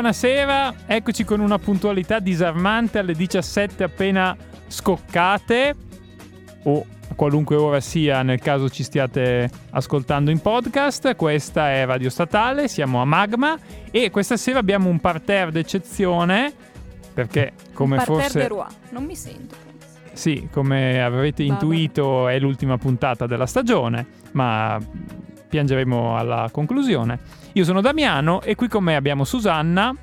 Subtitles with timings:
[0.00, 4.34] Buonasera, eccoci con una puntualità disarmante alle 17 appena
[4.66, 5.74] scoccate
[6.62, 11.14] o a qualunque ora sia nel caso ci stiate ascoltando in podcast.
[11.16, 13.58] Questa è Radio Statale, siamo a Magma
[13.90, 16.50] e questa sera abbiamo un parterre d'eccezione
[17.12, 18.64] perché come un forse Roi.
[18.92, 19.54] non mi sento.
[20.14, 21.52] Sì, come avrete Vabbè.
[21.52, 24.80] intuito è l'ultima puntata della stagione, ma
[25.50, 27.18] piangeremo alla conclusione.
[27.54, 29.94] Io sono Damiano e qui con me abbiamo Susanna.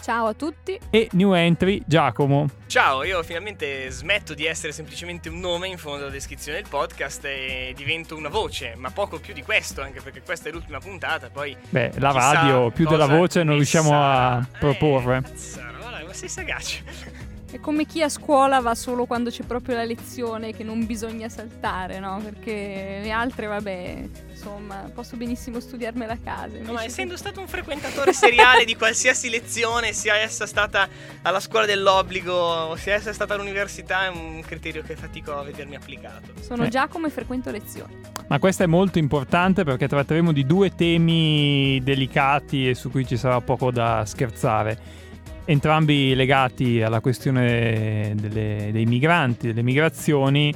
[0.00, 0.78] Ciao a tutti.
[0.90, 2.46] E new entry Giacomo.
[2.66, 7.24] Ciao, io finalmente smetto di essere semplicemente un nome in fondo alla descrizione del podcast
[7.24, 11.30] e divento una voce, ma poco più di questo, anche perché questa è l'ultima puntata,
[11.30, 11.56] poi...
[11.70, 15.22] Beh, la radio più della voce non riusciamo a eh, proporre.
[15.24, 17.22] Eh, ma sei sagace.
[17.54, 21.28] È come chi a scuola va solo quando c'è proprio la lezione che non bisogna
[21.28, 22.20] saltare, no?
[22.20, 26.58] Perché le altre, vabbè, insomma, posso benissimo studiarmela a casa.
[26.60, 30.88] No, ma essendo stato un frequentatore seriale di qualsiasi lezione, sia essa stata
[31.22, 35.76] alla scuola dell'obbligo o sia essa stata all'università, è un criterio che fatico a vedermi
[35.76, 36.32] applicato.
[36.40, 36.68] Sono eh.
[36.68, 37.94] già come frequento lezioni.
[38.26, 43.16] Ma questo è molto importante perché tratteremo di due temi delicati e su cui ci
[43.16, 45.02] sarà poco da scherzare
[45.44, 50.52] entrambi legati alla questione delle, dei migranti, delle migrazioni,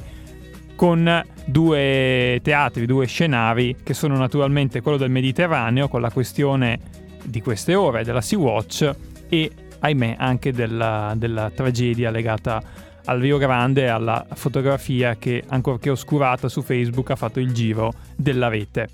[0.75, 6.79] con due teatri, due scenari che sono naturalmente quello del Mediterraneo, con la questione
[7.23, 8.95] di queste ore della Sea-Watch
[9.27, 12.61] e, ahimè, anche della, della tragedia legata
[13.05, 17.93] al Rio Grande e alla fotografia che, ancorché oscurata su Facebook, ha fatto il giro
[18.15, 18.87] della rete.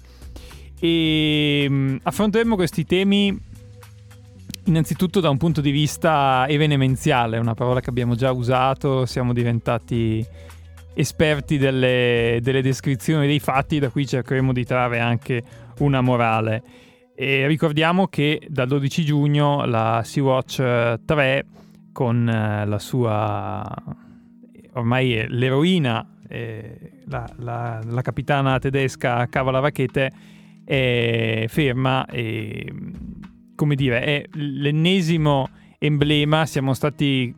[0.79, 3.37] E mh, affronteremo questi temi
[4.67, 10.25] Innanzitutto da un punto di vista evenemenziale, una parola che abbiamo già usato, siamo diventati
[10.95, 15.43] esperti delle, delle descrizioni dei fatti, da cui cercheremo di trarre anche
[15.79, 16.63] una morale.
[17.15, 21.45] E ricordiamo che dal 12 giugno la Sea-Watch 3
[21.91, 23.63] con eh, la sua
[24.73, 30.11] ormai l'eroina, eh, la, la, la, capitana tedesca Cavala Rachete
[30.65, 32.73] è ferma e
[33.55, 35.49] come dire, è l'ennesimo
[35.79, 37.33] emblema, siamo stati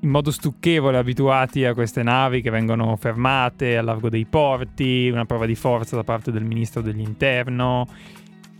[0.00, 5.24] in modo stucchevole abituati a queste navi che vengono fermate al largo dei porti, una
[5.24, 7.88] prova di forza da parte del ministro dell'interno,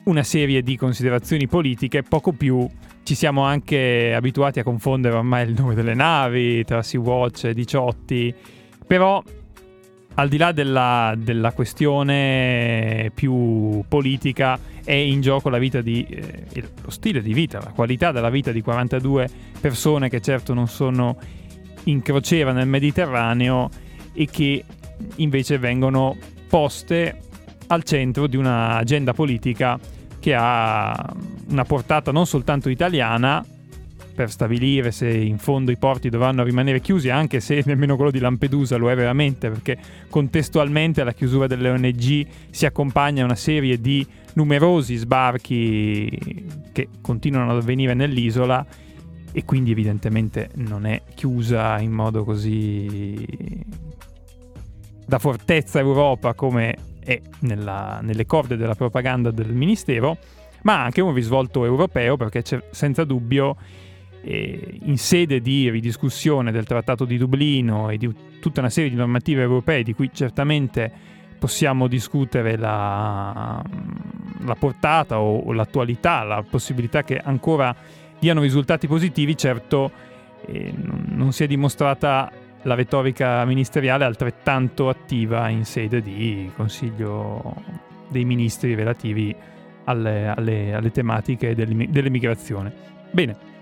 [0.05, 2.67] una serie di considerazioni politiche, poco più
[3.03, 8.35] ci siamo anche abituati a confondere ormai il nome delle navi tra Sea-Watch e Diciotti,
[8.87, 9.23] però
[10.15, 16.69] al di là della, della questione più politica, è in gioco la vita di, eh,
[16.83, 19.29] lo stile di vita, la qualità della vita di 42
[19.61, 21.17] persone che certo non sono
[21.85, 23.71] in crociera nel Mediterraneo
[24.13, 24.65] e che
[25.17, 26.17] invece vengono
[26.49, 27.19] poste
[27.67, 29.79] al centro di un'agenda politica
[30.21, 31.15] che ha
[31.49, 33.45] una portata non soltanto italiana,
[34.15, 38.21] per stabilire se in fondo i porti dovranno rimanere chiusi, anche se nemmeno quello di
[38.21, 39.77] Lampedusa lo è veramente, perché
[40.09, 47.59] contestualmente alla chiusura delle ONG si accompagna una serie di numerosi sbarchi che continuano ad
[47.59, 48.65] avvenire nell'isola
[49.33, 53.27] e quindi evidentemente non è chiusa in modo così
[55.07, 60.17] da fortezza Europa come è nella, nelle corde della propaganda del Ministero,
[60.63, 63.57] ma anche un risvolto europeo perché c'è senza dubbio
[64.25, 68.97] eh, in sede di ridiscussione del Trattato di Dublino e di tutta una serie di
[68.97, 70.91] normative europee di cui certamente
[71.39, 73.63] possiamo discutere la,
[74.45, 77.75] la portata o, o, l'attualità, la possibilità che ancora
[78.19, 79.91] diano risultati positivi, certo
[80.47, 82.31] eh, non si è dimostrata
[82.63, 87.55] la retorica ministeriale altrettanto attiva in sede di Consiglio
[88.09, 89.35] dei Ministri relativi
[89.85, 92.73] alle, alle, alle tematiche dell'immigrazione.
[93.11, 93.53] Bene,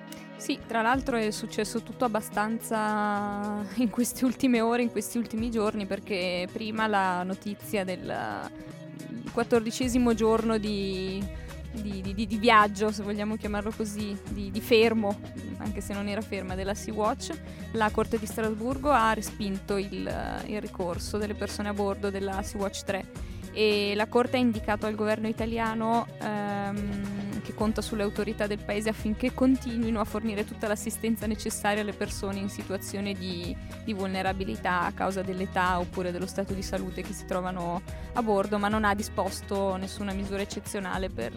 [0.42, 5.86] sì, tra l'altro è successo tutto abbastanza in queste ultime ore, in questi ultimi giorni,
[5.86, 8.50] perché prima la notizia del
[9.32, 11.24] quattordicesimo giorno di,
[11.70, 15.20] di, di, di, viaggio, se vogliamo chiamarlo così, di, fermo,
[15.58, 17.30] anche se non era ferma, della Sea-Watch,
[17.74, 22.82] la Corte di Strasburgo ha respinto il, il ricorso delle persone a bordo della Sea-Watch
[22.82, 23.04] 3
[23.52, 27.12] e la Corte ha indicato al governo italiano ehm,
[27.42, 32.38] che conta sulle autorità del paese affinché continuino a fornire tutta l'assistenza necessaria alle persone
[32.38, 33.54] in situazione di,
[33.84, 38.58] di vulnerabilità a causa dell'età oppure dello stato di salute che si trovano a bordo,
[38.58, 41.32] ma non ha disposto nessuna misura eccezionale per,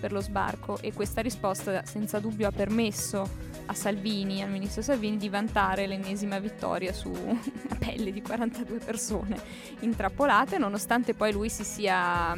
[0.00, 0.78] per lo sbarco.
[0.80, 6.40] E questa risposta senza dubbio ha permesso a Salvini, al ministro Salvini, di vantare l'ennesima
[6.40, 9.40] vittoria su una pelle di 42 persone
[9.80, 12.36] intrappolate, nonostante poi lui si sia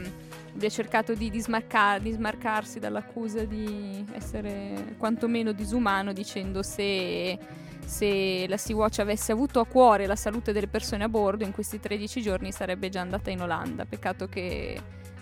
[0.54, 7.38] abbia cercato di, dismarcar- di smarcarsi dall'accusa di essere quantomeno disumano dicendo se,
[7.84, 11.80] se la Sea-Watch avesse avuto a cuore la salute delle persone a bordo in questi
[11.80, 13.84] 13 giorni sarebbe già andata in Olanda.
[13.86, 14.80] Peccato che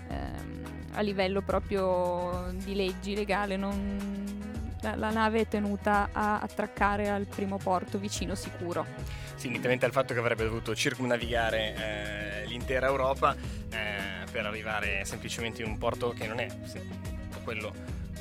[0.09, 0.63] ehm,
[0.93, 4.50] a livello proprio di leggi legale non,
[4.83, 8.87] la, la, nave è tenuta a attraccare al primo porto vicino sicuro.
[9.35, 15.63] Sì, unitamente al fatto che avrebbe dovuto circumnavigare eh, l'intera Europa eh, per arrivare semplicemente
[15.63, 16.49] in un porto che non è
[17.43, 17.73] quello,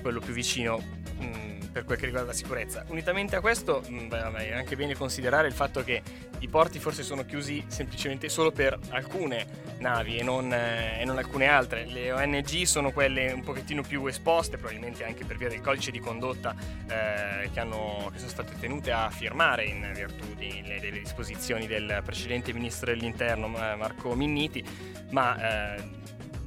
[0.01, 2.86] quello più vicino mh, mm, per quel che riguarda la sicurezza.
[2.89, 6.01] Unitamente a questo mh, mm, beh, è anche bene considerare il fatto che
[6.39, 11.18] i porti forse sono chiusi semplicemente solo per alcune navi e non, eh, e non,
[11.18, 11.86] alcune altre.
[11.86, 16.00] Le ONG sono quelle un pochettino più esposte, probabilmente anche per via del codice di
[16.00, 16.56] condotta
[16.88, 21.68] eh, che, hanno, che, sono state tenute a firmare in virtù di, le, delle disposizioni
[21.68, 24.63] del precedente ministro dell'interno Marco Minniti,
[25.12, 25.83] ma eh,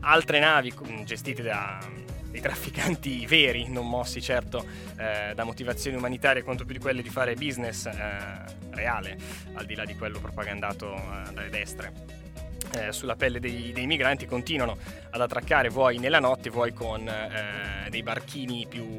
[0.01, 0.73] altre navi
[1.05, 1.79] gestite da
[2.33, 4.65] dei trafficanti veri, non mossi certo
[4.97, 7.93] eh, da motivazioni umanitarie quanto più di quelle di fare business eh,
[8.71, 9.17] reale,
[9.53, 11.93] al di là di quello propagandato eh, dalle destre.
[12.75, 14.79] Eh, sulla pelle dei, dei, migranti continuano
[15.11, 18.99] ad attraccare vuoi nella notte vuoi con eh, dei barchini più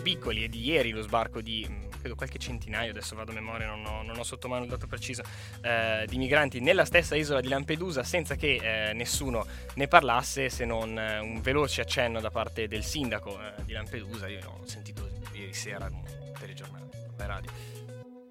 [0.00, 1.66] piccoli e di ieri lo sbarco di
[2.00, 4.86] credo qualche centinaio, adesso vado a memoria, non ho, non ho sotto mano il dato
[4.86, 5.22] preciso,
[5.60, 10.64] eh, di migranti nella stessa isola di Lampedusa senza che eh, nessuno ne parlasse se
[10.64, 14.26] non eh, un veloce accenno da parte del sindaco eh, di Lampedusa.
[14.28, 15.88] Io ho sentito ieri sera
[16.38, 17.79] telegiornale, per radio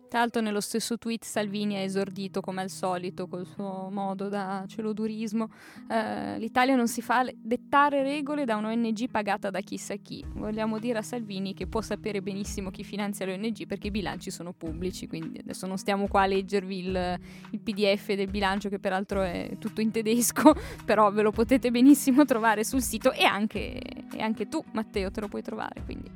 [0.09, 4.65] tra l'altro nello stesso tweet Salvini ha esordito come al solito col suo modo da
[4.67, 5.49] celodurismo.
[5.89, 10.25] Eh, L'Italia non si fa dettare regole da un'ONG pagata da chissà chi.
[10.33, 14.31] Vogliamo dire a Salvini che può sapere benissimo chi finanzia le ONG perché i bilanci
[14.31, 17.19] sono pubblici, quindi adesso non stiamo qua a leggervi il,
[17.51, 22.25] il PDF del bilancio che peraltro è tutto in tedesco, però ve lo potete benissimo
[22.25, 23.79] trovare sul sito e anche,
[24.11, 25.83] e anche tu Matteo te lo puoi trovare.
[25.85, 26.09] Quindi.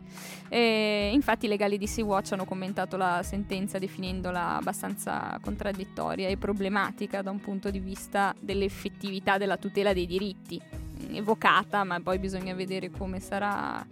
[0.49, 7.21] E, infatti i legali di Sea-Watch hanno commentato la sentenza definendola abbastanza contraddittoria e problematica
[7.21, 10.61] da un punto di vista dell'effettività della tutela dei diritti,
[11.11, 13.85] evocata, ma poi bisogna vedere come sarà,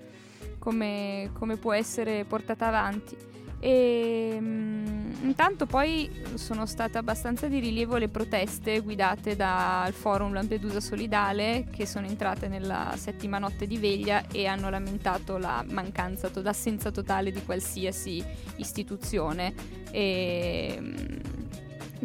[0.60, 3.31] come, come può essere portata avanti.
[3.64, 10.80] E um, intanto poi sono state abbastanza di rilievo le proteste guidate dal forum Lampedusa
[10.80, 16.90] Solidale che sono entrate nella settima notte di veglia e hanno lamentato la mancanza, l'assenza
[16.90, 18.26] totale di qualsiasi
[18.56, 19.54] istituzione.
[19.92, 21.20] E, um,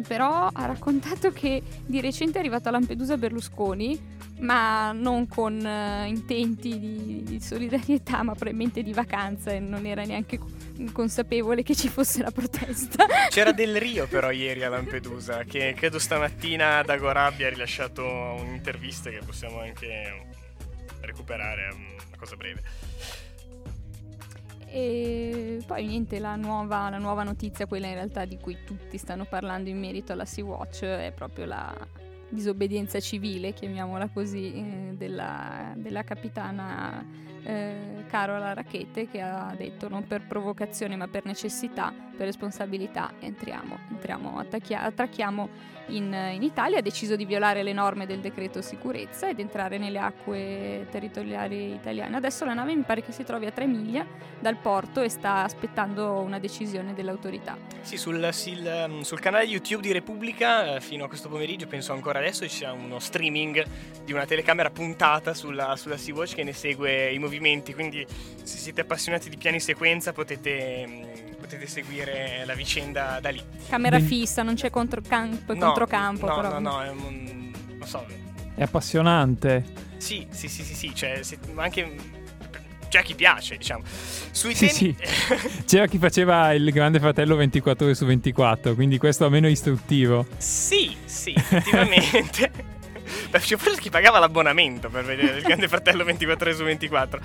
[0.07, 6.07] però ha raccontato che di recente è arrivato a Lampedusa Berlusconi ma non con uh,
[6.07, 10.37] intenti di, di, solidarietà, ma probabilmente di vacanza e non era neanche
[10.91, 13.05] consapevole che ci fosse la protesta.
[13.29, 19.09] C'era Del Rio però ieri a Lampedusa, che credo stamattina da Agora abbia rilasciato un'intervista
[19.09, 20.25] che possiamo anche
[21.01, 22.61] recuperare, una cosa breve.
[24.69, 29.25] E poi niente, la nuova, la nuova notizia, quella in realtà di cui tutti stanno
[29.25, 31.73] parlando in merito alla Sea-Watch, è proprio la
[32.29, 37.05] disobbedienza civile, chiamiamola così, eh, della, della, capitana
[37.43, 43.77] eh, Carola Racchete che ha detto non per provocazione ma per necessità, per responsabilità entriamo,
[43.91, 49.29] entriamo attacchia- attracchiamo in, in, Italia, ha deciso di violare le norme del decreto sicurezza
[49.29, 52.17] ed entrare nelle acque territoriali italiane.
[52.17, 54.05] Adesso la nave mi pare che si trovi a tre miglia
[54.39, 57.57] dal porto e sta aspettando una decisione dell'autorità.
[57.81, 62.19] Sì, sul, sul, sul canale YouTube di Repubblica eh, fino a questo pomeriggio, penso ancora
[62.19, 63.65] adesso, ci sia uno streaming
[64.03, 67.26] di una telecamera puntata sulla, sulla Sea-Watch che ne segue i movimenti,
[67.73, 68.05] quindi
[68.43, 73.41] se siete appassionati di piani sequenza potete mm, potete seguire la vicenda da lì.
[73.69, 76.27] Camera fissa, non c'è controcampo, no, controcampo.
[76.27, 76.59] No, però.
[76.59, 78.05] no, no, è un, non so.
[78.55, 79.85] È appassionante.
[79.97, 82.15] Sì, sì, sì, sì, sì cioè, se, anche
[82.89, 83.83] c'è chi piace, diciamo.
[84.31, 84.73] Sui sì, temi...
[84.73, 84.95] sì.
[85.65, 90.25] C'era chi faceva il Grande Fratello 24 ore su 24, quindi questo almeno è istruttivo.
[90.37, 92.75] Sì, sì, effettivamente.
[93.31, 97.19] C'è forse chi pagava l'abbonamento per vedere il Grande Fratello 24 su 24.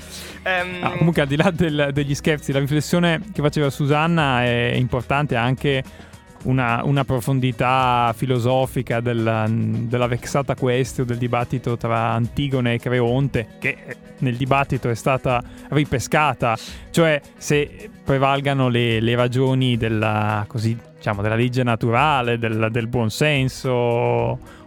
[0.45, 0.85] Um...
[0.85, 5.37] Ah, comunque, al di là del, degli scherzi, la riflessione che faceva Susanna è importante
[5.37, 6.11] anche.
[6.45, 13.77] Una, una, profondità filosofica della, della vexata questione del dibattito tra Antigone e Creonte, che
[14.19, 16.59] nel dibattito è stata ripescata,
[16.91, 24.62] cioè se prevalgano le, le ragioni della, così, diciamo, della legge naturale, del, del buonsenso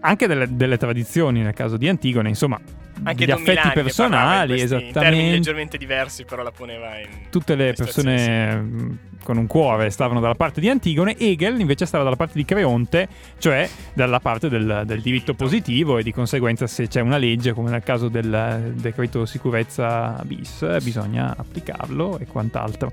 [0.00, 2.58] anche delle, delle, tradizioni nel caso di Antigone, insomma,
[3.02, 5.30] Anche Don affetti Milani personali, questi- In termini esattamente.
[5.30, 7.08] leggermente diversi, però la poneva in...
[7.30, 12.04] Tutte le persone mh, con un cuore stavano dalla parte di Antigone, Hegel invece stava
[12.04, 16.88] dalla parte di Creonte, cioè dalla parte del, del diritto positivo e di conseguenza se
[16.88, 22.92] c'è una legge, come nel caso del decreto sicurezza bis, bisogna applicarlo e quant'altro.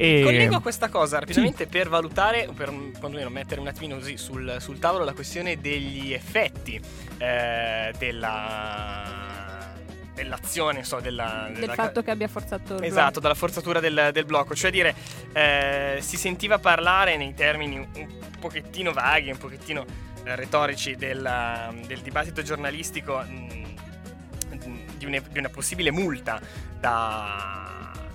[0.00, 0.22] E...
[0.22, 4.78] Collego questa cosa rapidamente per valutare, o per quantomeno mettere un attimino così sul, sul
[4.78, 6.80] tavolo la questione degli effetti
[7.18, 9.74] eh, della,
[10.14, 14.24] dell'azione, so, della, Del della- fatto che abbia forzato il Esatto, dalla forzatura del, del
[14.24, 14.94] blocco, cioè dire,
[15.32, 18.06] eh, si sentiva parlare nei termini un,
[18.38, 19.84] pochettino vaghi, un pochettino
[20.22, 21.28] eh, retorici del,
[21.86, 23.66] del dibattito giornalistico mh,
[24.96, 26.40] di, une- di una possibile multa
[26.78, 27.67] da,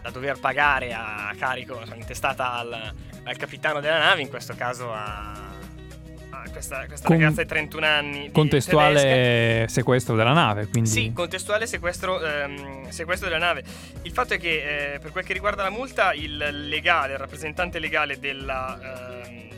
[0.04, 2.94] da dover pagare a carico, insomma, intestata al,
[3.24, 7.86] al capitano della nave, in questo caso a, a questa, questa Con- ragazza di 31
[7.86, 8.10] anni.
[8.10, 8.32] di- tedesca.
[8.34, 10.90] Contestuale sequestro della nave, quindi...
[10.90, 13.64] Sì, contestuale sequestro, ehm, sequestro della nave.
[14.02, 16.36] Il fatto è che eh, per quel che riguarda la multa, il
[16.68, 19.53] legale, il rappresentante legale della, ehm,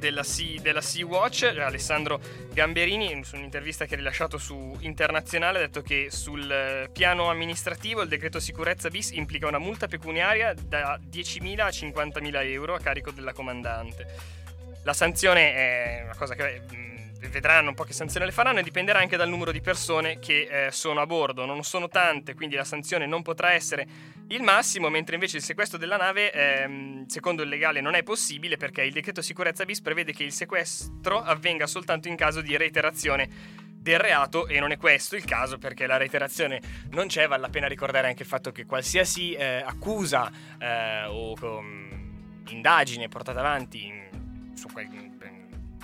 [0.00, 2.20] della, sea, della Sea-Watch, Alessandro
[2.52, 8.00] Gamberini, su un'intervista che ha rilasciato su Internazionale, ha detto che sul eh, piano amministrativo
[8.00, 13.12] il decreto sicurezza bis implica una multa pecuniaria da 10.000 a 50.000 euro a carico
[13.12, 14.38] della comandante.
[14.82, 18.62] La sanzione è una cosa che mh, vedranno un po' che sanzione le faranno e
[18.62, 21.44] dipenderà anche dal numero di persone che eh, sono a bordo.
[21.44, 23.86] Non sono tante, quindi la sanzione non potrà essere
[24.30, 28.56] il massimo, mentre invece il sequestro della nave, ehm, secondo il legale, non è possibile
[28.56, 33.28] perché il decreto sicurezza bis prevede che il sequestro avvenga soltanto in caso di reiterazione
[33.74, 36.60] del reato e non è questo il caso perché la reiterazione
[36.90, 41.34] non c'è, vale la pena ricordare anche il fatto che qualsiasi eh, accusa eh, o
[41.34, 44.88] com- indagine portata avanti in- su quel-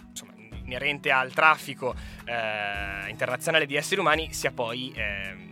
[0.09, 5.49] insomma, inerente al traffico eh, internazionale di esseri umani sia poi ehm,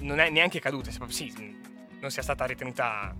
[0.00, 1.32] non è neanche caduta, sì,
[2.00, 3.14] non sia stata ritenuta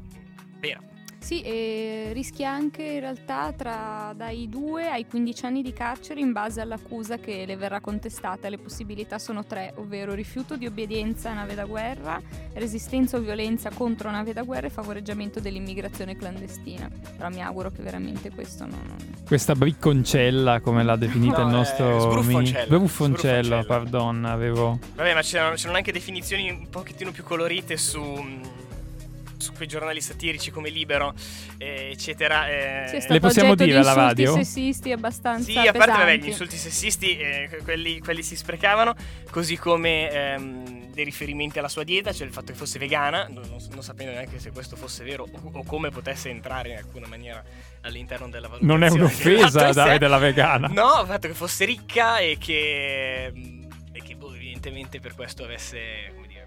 [0.61, 0.81] vera.
[1.21, 6.33] Sì, e rischia anche in realtà tra dai 2 ai 15 anni di carcere in
[6.33, 8.49] base all'accusa che le verrà contestata.
[8.49, 12.21] Le possibilità sono tre, ovvero rifiuto di obbedienza a nave da guerra,
[12.55, 16.89] resistenza o violenza contro nave da guerra e favoreggiamento dell'immigrazione clandestina.
[17.17, 18.97] Però mi auguro che veramente questo non...
[19.27, 22.01] Questa bricconcella, come l'ha definita No, il eh, nostro...
[22.01, 22.67] sbruffoncello.
[22.69, 23.65] Bruffoncello, Sbruffoncello.
[23.67, 24.79] pardon, avevo...
[24.95, 28.01] Vabbè, ma c'erano, c'erano anche definizioni un pochettino più colorite su,
[29.39, 31.15] su quei giornali satirici come Libero,
[31.59, 32.49] eh, eccetera.
[32.49, 33.05] eh.
[33.09, 34.35] Le possiamo dire di alla insulti radio?
[34.35, 38.95] sessisti abbastanza Sì, a parte vabbè, gli insulti sessisti, eh, quelli, quelli si sprecavano,
[39.31, 43.45] così come ehm, dei riferimenti alla sua dieta, cioè il fatto che fosse vegana, non,
[43.49, 47.07] non- non sapendo neanche se questo fosse vero o, o come potesse entrare in alcuna
[47.07, 47.43] maniera
[47.83, 48.79] all'interno della valutazione.
[48.79, 50.67] Non è un'offesa dare della vegana.
[50.69, 53.33] No, il fatto che fosse ricca e che,
[53.93, 56.11] e che boh, evidentemente per questo avesse...
[56.15, 56.38] Come dire,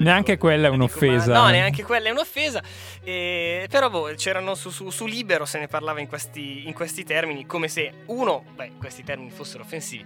[0.00, 1.32] Neanche quella è un'offesa.
[1.32, 2.62] No, neanche quella è un'offesa.
[3.04, 7.04] Eh, però boh, c'erano su, su- su Libero, se ne parlava in questi, in questi
[7.04, 10.04] termini, come se uno, beh, questi termini fossero offensivi,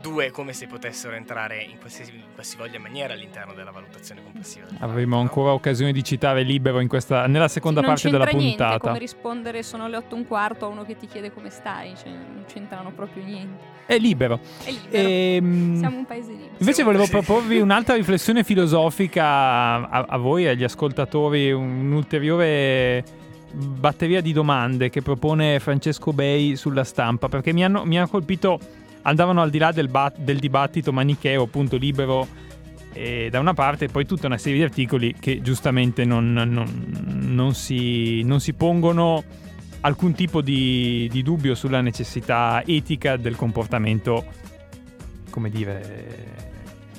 [0.00, 4.66] due, come se potessero entrare in qualsiasi, maniera all'interno della valutazione complessiva.
[4.68, 5.22] del Avremo no?
[5.22, 8.62] ancora occasione di citare Libero in questa, nella seconda Sì, non parte della c'entra niente
[8.62, 8.86] puntata.
[8.88, 11.94] come rispondere sono le 8 e un quarto a uno che ti chiede come stai,
[11.96, 13.80] cioè, non c'entrano proprio niente.
[13.86, 14.40] È libero.
[14.64, 14.88] È libero.
[15.08, 16.54] Ehm, Siamo un paese libero.
[16.58, 23.04] Invece volevo proporvi un'altra riflessione filosofica a, a voi e agli ascoltatori, un'ulteriore
[23.52, 28.58] batteria di domande che propone Francesco Bei sulla stampa, perché mi hanno, mi ha colpito,
[29.02, 32.26] andavano al di là del, ba- del dibattito manicheo, appunto libero
[32.92, 37.20] eh, da una parte, e poi tutta una serie di articoli che giustamente non, non-
[37.22, 39.22] non si, non si pongono
[39.80, 44.24] alcun tipo di, di dubbio sulla necessità etica del comportamento,
[45.30, 46.31] come dire,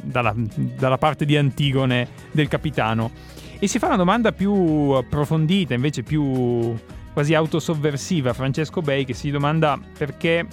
[0.03, 3.11] dalla, dalla parte di Antigone del capitano.
[3.59, 6.75] E si fa una domanda più approfondita, invece più
[7.13, 10.45] quasi autosovversiva, Francesco Bei, che si domanda perché,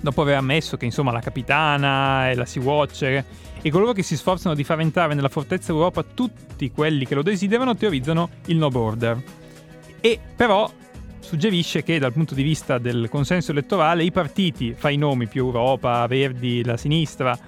[0.00, 3.24] dopo aver ammesso che insomma la capitana e la Sea-Watcher
[3.62, 7.22] e coloro che si sforzano di far entrare nella fortezza Europa tutti quelli che lo
[7.22, 9.22] desiderano teorizzano il no border.
[10.00, 10.70] E però
[11.20, 15.46] suggerisce che dal punto di vista del consenso elettorale i partiti, fa i nomi più
[15.46, 17.38] Europa, Verdi, la sinistra,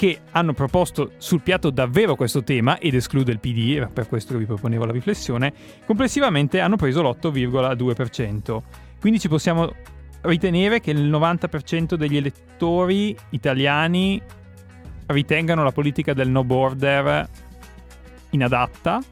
[0.00, 4.32] che hanno proposto sul piatto davvero questo tema ed esclude il PD, era per questo
[4.32, 5.52] che vi proponevo la riflessione,
[5.84, 8.62] complessivamente hanno preso l'8,2%.
[8.98, 9.70] Quindi ci possiamo
[10.22, 14.22] ritenere che il 90% degli elettori italiani
[15.04, 17.28] ritengano la politica del no border
[18.30, 19.02] inadatta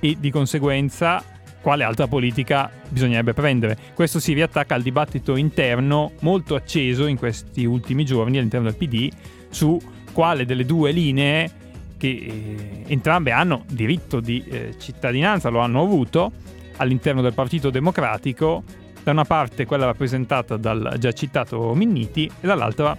[0.00, 1.22] e di conseguenza
[1.62, 3.78] quale altra politica bisognerebbe prendere.
[3.94, 9.08] Questo si riattacca al dibattito interno molto acceso in questi ultimi giorni all'interno del PD
[9.48, 9.80] su
[10.12, 11.50] quale delle due linee
[11.96, 16.32] che eh, entrambe hanno diritto di eh, cittadinanza, lo hanno avuto
[16.76, 18.64] all'interno del Partito Democratico,
[19.02, 22.96] da una parte quella rappresentata dal già citato Minniti e dall'altra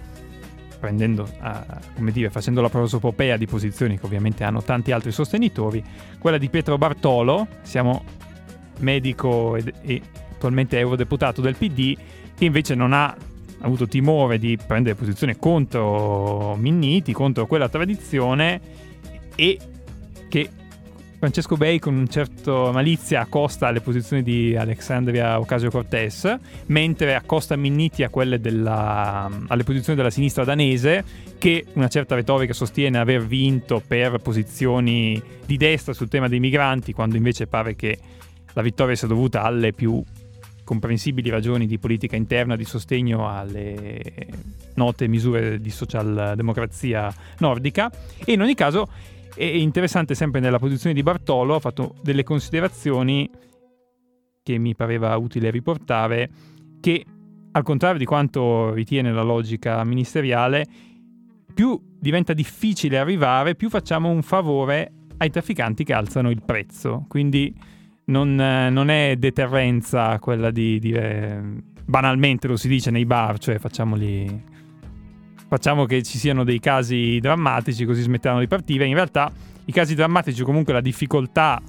[0.84, 1.26] prendendo,
[1.94, 5.82] come dire, facendo la prosopopea di posizioni che ovviamente hanno tanti altri sostenitori,
[6.18, 8.04] quella di Pietro Bartolo, siamo
[8.80, 10.00] medico ed, e
[10.32, 11.96] attualmente eurodeputato del PD,
[12.36, 13.14] che invece non ha
[13.60, 18.60] avuto timore di prendere posizione contro Minniti, contro quella tradizione
[19.34, 19.58] e
[20.28, 20.50] che
[21.24, 28.02] Francesco Bay con un certo malizia accosta alle posizioni di Alexandria Ocasio-Cortez, mentre accosta Minniti
[28.02, 31.02] a quelle della, alle posizioni della sinistra danese,
[31.38, 36.92] che una certa retorica sostiene aver vinto per posizioni di destra sul tema dei migranti,
[36.92, 37.98] quando invece pare che
[38.54, 40.02] la vittoria sia dovuta alle più
[40.64, 44.00] comprensibili ragioni di politica interna di sostegno alle
[44.74, 47.92] note misure di socialdemocrazia nordica.
[48.24, 48.88] E in ogni caso
[49.34, 53.28] è interessante sempre nella posizione di Bartolo, ha fatto delle considerazioni
[54.42, 56.30] che mi pareva utile riportare,
[56.80, 57.04] che
[57.52, 60.66] al contrario di quanto ritiene la logica ministeriale,
[61.52, 67.04] più diventa difficile arrivare, più facciamo un favore ai trafficanti che alzano il prezzo.
[67.08, 67.54] Quindi
[68.06, 71.42] non, non è deterrenza quella di dire
[71.84, 74.52] banalmente lo si dice nei bar, cioè facciamoli
[75.46, 78.86] facciamo che ci siano dei casi drammatici così smetteranno di partire.
[78.86, 79.30] In realtà
[79.66, 81.60] i casi drammatici comunque la difficoltà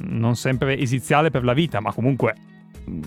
[0.00, 2.34] non sempre esiziale per la vita, ma comunque
[2.88, 3.00] mm,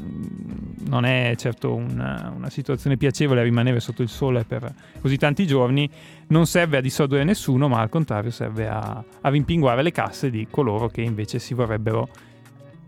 [0.87, 5.89] non è certo una, una, situazione piacevole rimanere sotto il sole per così tanti giorni,
[6.27, 10.47] non serve a disordere nessuno, ma al contrario serve a, a rimpinguare le casse di
[10.49, 12.09] coloro che invece si vorrebbero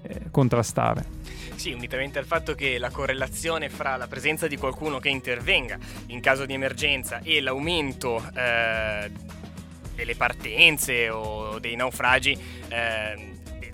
[0.03, 1.21] eh, contrastare.
[1.55, 6.19] Sì, unitamente al fatto che la correlazione fra la presenza di qualcuno che intervenga in
[6.19, 9.09] caso di emergenza e l'aumento eh,
[9.95, 12.37] delle partenze o dei naufragi
[12.69, 13.31] eh,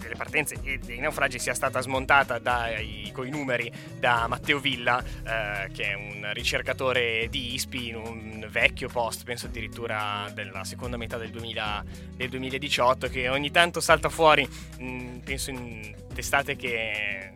[0.09, 5.69] delle partenze e dei naufragi sia stata smontata dai, coi numeri da Matteo Villa, eh,
[5.71, 11.17] che è un ricercatore di ISPI in un vecchio post, penso addirittura della seconda metà
[11.17, 11.83] del, 2000,
[12.15, 14.47] del 2018, che ogni tanto salta fuori,
[14.79, 17.33] mh, mm, penso in testate che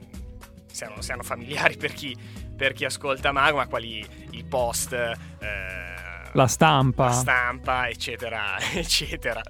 [0.65, 2.17] siano, siano familiari per chi,
[2.55, 5.91] per chi, ascolta Magma, quali il post, eh,
[6.31, 9.43] la stampa, la stampa, eccetera, eccetera.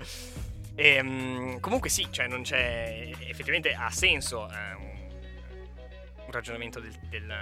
[0.75, 7.33] E, um, comunque sì, cioè non c'è, effettivamente ha senso eh, un, ragionamento del, del,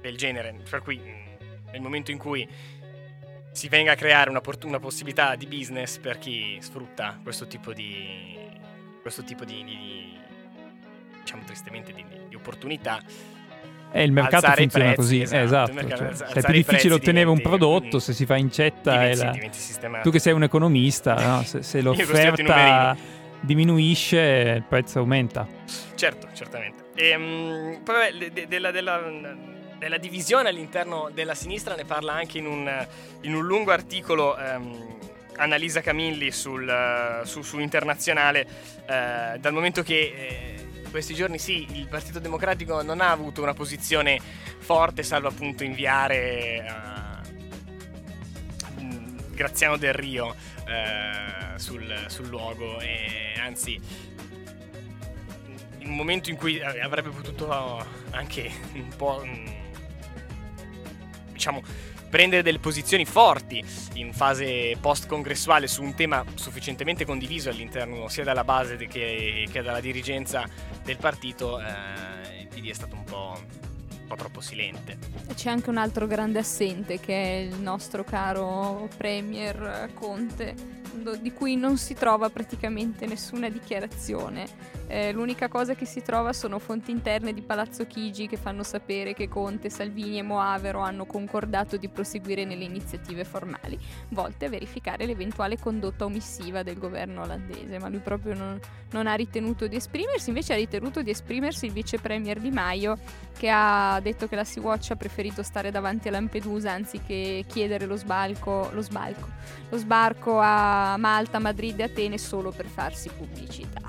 [0.00, 2.48] del, genere, per cui mm, nel momento in cui
[3.52, 8.36] si venga a creare una, una possibilità di business per chi sfrutta questo tipo di,
[9.00, 10.18] questo tipo di, di
[11.20, 13.00] diciamo tristemente, di, di opportunità.
[13.90, 15.72] Eh, il mercato funziona prezzi, così, esatto, esatto.
[15.72, 19.06] Mercato, cioè, è più difficile ottenere un prodotto se si fa incetta.
[19.06, 20.00] Diventi, la...
[20.00, 21.42] Tu che sei un economista, no?
[21.42, 22.96] se, se l'offerta
[23.40, 25.46] diminuisce, il prezzo aumenta.
[25.94, 26.84] Certo, certamente.
[26.94, 29.00] E, um, poi vabbè, de, della, della,
[29.78, 32.86] della, divisione all'interno della sinistra ne parla anche in un,
[33.22, 34.36] in un lungo articolo.
[34.36, 34.96] Um,
[35.38, 38.40] Annalisa Camilli sul, su, su Internazionale,
[38.86, 40.57] eh, dal momento che eh,
[40.90, 44.20] questi giorni sì, il Partito Democratico non ha avuto una posizione
[44.58, 46.64] forte, salvo appunto inviare
[48.80, 52.80] uh, Graziano Del Rio uh, sul, sul, luogo.
[52.80, 53.80] E anzi
[55.78, 59.24] in un momento in cui avrebbe potuto anche un po'
[61.32, 61.62] diciamo
[62.08, 68.44] prendere delle posizioni forti in fase post-congressuale su un tema sufficientemente condiviso all'interno sia dalla
[68.44, 70.44] base che, che dalla dirigenza
[70.82, 74.98] del partito, eh, il PD è stato un po', un po' troppo silente.
[75.34, 80.77] C'è anche un altro grande assente che è il nostro caro Premier Conte
[81.20, 84.76] di cui non si trova praticamente nessuna dichiarazione.
[84.86, 89.12] Eh, l'unica cosa che si trova sono fonti interne di Palazzo Chigi che fanno sapere
[89.12, 95.04] che Conte, Salvini e Moavero hanno concordato di proseguire nelle iniziative formali, volte a verificare
[95.04, 98.58] l'eventuale condotta omissiva del governo olandese, ma lui proprio non,
[98.92, 102.96] non ha ritenuto di esprimersi, invece ha ritenuto di esprimersi il vice premier Di Maio
[103.38, 107.96] che ha detto che la Sea-Watch ha preferito stare davanti a Lampedusa anziché chiedere lo
[107.96, 109.28] sbalco, lo sbalco,
[109.68, 113.80] lo sbarco a Malta, Madrid e Atene solo per farsi pubblicità.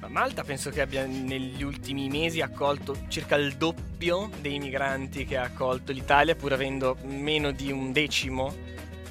[0.00, 5.36] Ma Malta penso che abbia negli ultimi mesi accolto circa il doppio dei migranti che
[5.36, 8.54] ha accolto l'Italia, pur avendo meno di un decimo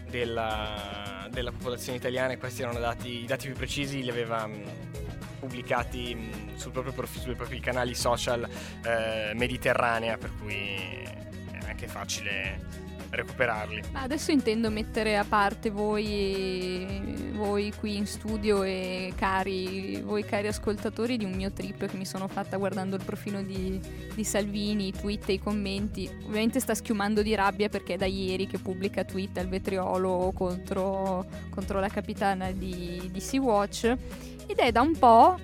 [0.09, 4.63] della, della popolazione italiana e questi erano dati, i dati più precisi li aveva mh,
[5.39, 8.47] pubblicati mh, sul proprio profilo, sui propri canali social
[8.83, 10.65] eh, mediterranea, per cui
[11.51, 13.81] è anche facile recuperarli.
[13.91, 20.47] Ma adesso intendo mettere a parte voi, voi qui in studio e cari, voi cari
[20.47, 23.79] ascoltatori di un mio trip che mi sono fatta guardando il profilo di,
[24.13, 26.09] di Salvini, i tweet e i commenti.
[26.25, 31.25] Ovviamente sta schiumando di rabbia perché è da ieri che pubblica tweet al vetriolo contro,
[31.49, 33.95] contro la capitana di, di Sea-Watch
[34.47, 35.37] ed è da un po'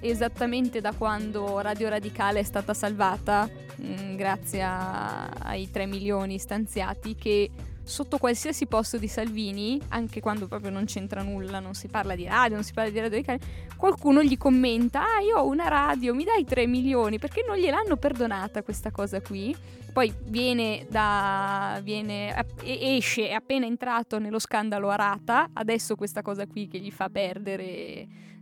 [0.00, 6.38] esattamente da quando Radio Radicale è stata salvata, mh, mm, grazie a, ai 3 milioni
[6.38, 7.50] stanziati, che
[7.82, 12.24] sotto qualsiasi posto di Salvini, anche quando proprio non c'entra nulla, non si parla di
[12.24, 13.40] radio, non si parla di Radio Radicale,
[13.76, 17.96] qualcuno gli commenta, ah io ho una radio, mi dai 3 milioni, perché non gliel'hanno
[17.96, 19.54] perdonata questa cosa qui.
[19.92, 21.80] Poi viene da.
[21.82, 27.08] Viene, esce, è appena entrato nello scandalo Arata, adesso questa cosa qui che gli fa
[27.08, 27.64] perdere.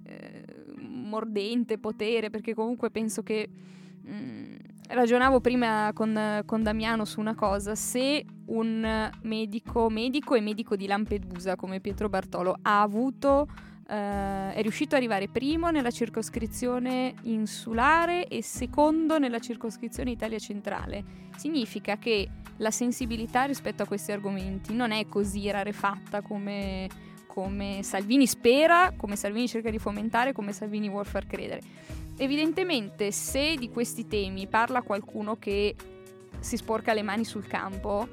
[0.04, 0.47] Eh,
[1.08, 3.48] mordente potere, perché comunque penso che...
[4.08, 4.56] Mm,
[4.88, 10.86] ragionavo prima con, con, Damiano su una cosa, se un medico, medico e medico di
[10.86, 13.46] Lampedusa come Pietro Bartolo ha avuto,
[13.86, 21.04] eh, è riuscito ad arrivare primo nella circoscrizione insulare e secondo nella circoscrizione Italia centrale,
[21.36, 26.88] significa che la sensibilità rispetto a questi argomenti non è così rarefatta come
[27.38, 31.60] come Salvini spera, come Salvini cerca di fomentare, come Salvini vuole far credere.
[32.16, 35.76] Evidentemente se di questi temi parla qualcuno che
[36.40, 38.08] si sporca le mani sul campo,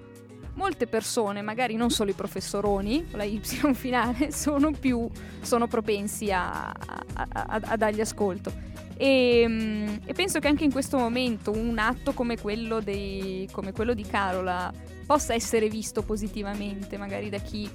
[0.53, 3.41] molte persone, magari non solo i professoroni, la Y
[3.73, 5.09] finale, sono più
[5.41, 8.53] sono propensi a, a, a, a dargli ascolto.
[8.95, 13.95] E, e, penso che anche in questo momento un atto come quello, dei, come quello
[13.95, 14.71] di Carola
[15.07, 17.67] possa essere visto positivamente, magari da chi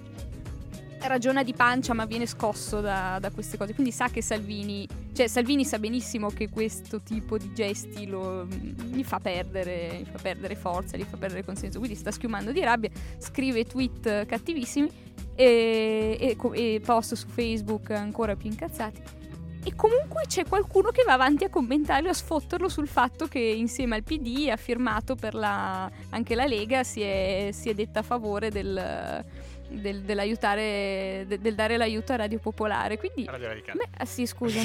[1.09, 3.75] ragiona di pancia ma viene scosso da, da, queste cose.
[3.75, 9.03] Quindi sa che Salvini, cioè Salvini sa benissimo che questo tipo di gesti lo, gli,
[9.03, 11.79] fa perdere, gli fa perdere forza, gli fa perdere consenso.
[11.79, 14.91] Quindi sta schiumando di rabbia, scrive tweet cattivissimi
[15.35, 19.19] e, e, e post su Facebook ancora più incazzati.
[19.63, 23.95] E comunque c'è qualcuno che va avanti a commentarlo, a sfotterlo sul fatto che insieme
[23.95, 28.03] al PD ha firmato per la, anche la Lega, si è, si è detta a
[28.03, 29.23] favore del,
[29.71, 32.99] del, dell'aiutare, de, del dare l'aiuto a Radio Popolare.
[32.99, 33.79] Quindi, Radio Radicale.
[33.79, 34.61] Beh, ah sì, scusa,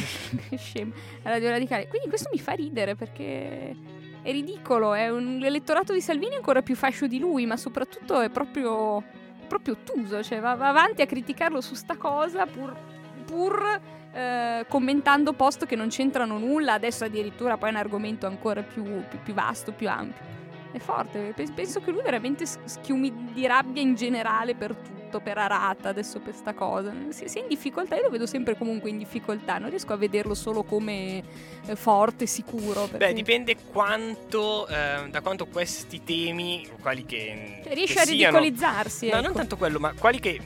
[0.49, 0.93] che scemo.
[1.23, 1.87] Radio Radicale.
[1.87, 3.75] Quindi questo mi fa ridere perché
[4.21, 8.29] è ridicolo, è un elettorato di Salvini ancora più fascio di lui, ma soprattutto è
[8.29, 9.03] proprio,
[9.47, 12.75] proprio ottuso, cioè va, va, avanti a criticarlo su sta cosa pur,
[13.23, 18.63] pur eh, commentando post che non c'entrano nulla, adesso addirittura poi è un argomento ancora
[18.63, 20.33] più, più, più vasto, più ampio
[20.77, 21.33] è forte.
[21.53, 26.33] Penso che lui veramente schiumi di rabbia in generale per tutto, per Arata, adesso per
[26.35, 26.93] sta cosa.
[27.09, 30.33] Se, è in difficoltà, io lo vedo sempre comunque in difficoltà, non riesco a vederlo
[30.33, 31.23] solo come
[31.65, 32.81] eh, forte, sicuro.
[32.81, 32.97] Perché...
[32.97, 37.61] Beh, dipende quanto, eh, da quanto questi temi, quali che...
[37.63, 38.97] Cioè, riesce che a ridicolizzarsi.
[39.07, 39.21] Siano, ecco.
[39.21, 40.41] No, non tanto quello, ma quali che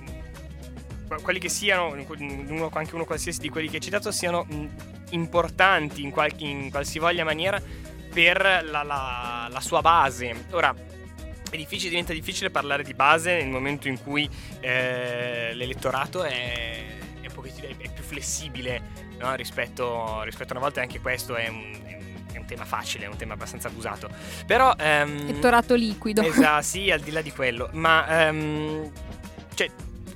[1.23, 4.45] quelli che siano, uno, anche uno qualsiasi di quelli che hai citato, siano
[5.09, 7.59] importanti in, qualche, in qualsivoglia maniera
[8.11, 10.45] per la, la, la sua base.
[10.51, 10.73] Ora,
[11.49, 17.77] è difficile, diventa difficile parlare di base nel momento in cui eh, l'elettorato è, è,
[17.77, 18.81] è, più flessibile
[19.17, 19.35] no?
[19.35, 21.71] rispetto, rispetto, a una volta, anche questo è un,
[22.31, 24.09] è un, tema facile, è un tema abbastanza abusato.
[24.45, 24.73] Però.
[24.77, 26.21] Ehm, elettorato liquido.
[26.21, 27.69] Esatto, sì, al di là di quello.
[27.73, 28.27] Ma.
[28.27, 28.91] Ehm,
[29.55, 29.69] cioè,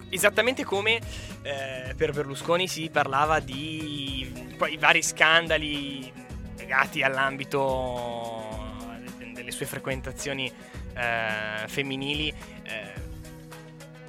[0.10, 1.00] esattamente come
[1.42, 6.12] eh, per Berlusconi si parlava di poi, vari scandali
[6.64, 8.72] legati all'ambito
[9.34, 10.52] delle sue frequentazioni
[10.96, 12.94] eh, femminili eh,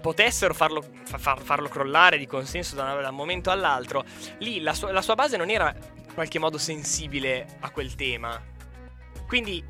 [0.00, 4.04] potessero farlo, far, farlo, crollare di consenso da, da, un momento all'altro,
[4.38, 8.40] lì la sua, la sua, base non era in qualche modo sensibile a quel tema.
[9.26, 9.64] Quindi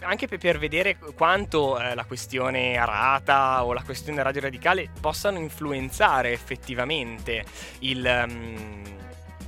[0.00, 6.32] anche per vedere quanto eh, la questione arata o la questione radio radicale possano influenzare
[6.32, 7.44] effettivamente
[7.80, 8.24] il...
[8.26, 8.96] Um,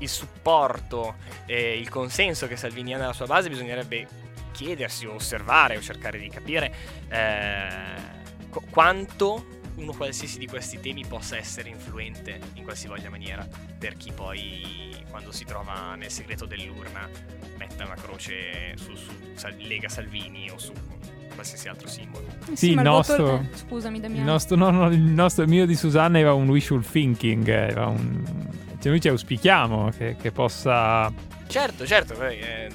[0.01, 4.07] il supporto e il consenso che Salvini ha nella sua base, bisognerebbe
[4.53, 6.75] chiedersi o osservare o cercare di capire
[7.09, 13.47] eh, qu- quanto uno qualsiasi di questi temi possa essere influente in qualsivoglia maniera
[13.79, 17.09] per chi poi quando si trova nel segreto dell'urna
[17.57, 20.73] metta una croce su, su Sal- Lega Salvini o su
[21.33, 22.27] qualsiasi altro simbolo.
[22.45, 23.47] Sì, sì il nostro, voto...
[23.53, 24.25] scusami Damiano.
[24.25, 27.87] Il nostro, no, no, il nostro, il mio di Susanna era un wishful thinking, era
[27.87, 28.49] un
[28.81, 31.13] cioè, noi ci auspichiamo che, che possa...
[31.47, 32.21] Certo, certo.
[32.23, 32.69] Eh,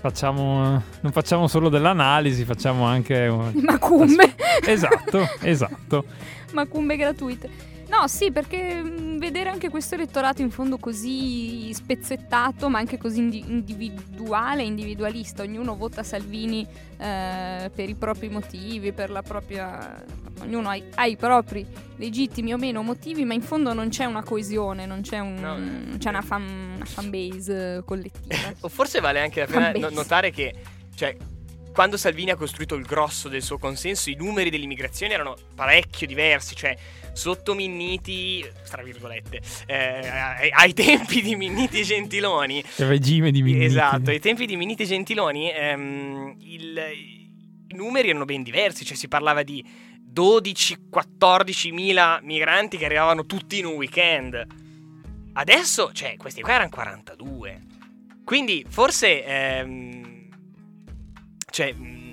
[0.00, 3.28] facciamo, non facciamo solo dell'analisi, facciamo anche...
[3.52, 4.34] Macumbe.
[4.66, 6.04] esatto, esatto.
[6.52, 7.69] Macumbe gratuite.
[8.00, 13.18] No, sì, perché mh, vedere anche questo elettorato in fondo così spezzettato, ma anche così
[13.18, 20.02] indi- individuale, individualista, ognuno vota Salvini eh, per i propri motivi, per la propria...
[20.40, 24.06] ognuno ha, i- ha i propri legittimi o meno motivi, ma in fondo non c'è
[24.06, 25.58] una coesione, non c'è, un, No.
[25.58, 28.34] non c'è una, fan, una fanbase eh, collettiva.
[28.60, 30.54] O forse vale anche la pena notare che,
[30.94, 31.14] cioè,
[31.72, 36.54] quando Salvini ha costruito il grosso del suo consenso, i numeri dell'immigrazione erano parecchio diversi,
[36.54, 36.76] cioè
[37.12, 39.74] sotto Minniti, tra virgolette, eh,
[40.08, 43.64] ai, ai tempi di Minniti e Gentiloni, Il regime di Minniti.
[43.64, 47.28] esatto, ai tempi di Minniti e Gentiloni, ehm, il-
[47.68, 49.64] i numeri erano ben diversi, cioè si parlava di
[50.12, 54.44] 12-14 mila migranti che arrivavano tutti in un weekend.
[55.32, 57.60] Adesso, cioè, questi qua erano 42.
[58.24, 60.09] Quindi forse, ehm,
[61.50, 62.08] cioè, mh,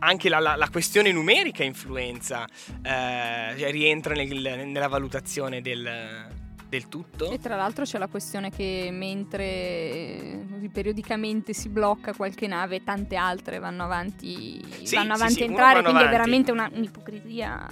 [0.00, 2.44] anche la, la- la questione numerica influenza,
[2.82, 6.26] eh, cioè, rientra nel- nella valutazione del,
[6.68, 7.30] del tutto.
[7.30, 13.16] E tra l'altro c'è la questione che mentre eh, periodicamente si blocca qualche nave, tante
[13.16, 16.04] altre vanno avanti, Sì, vanno sì, avanti sì, a entrare, vanno quindi avanti.
[16.04, 17.66] è veramente una, un'ipocrisia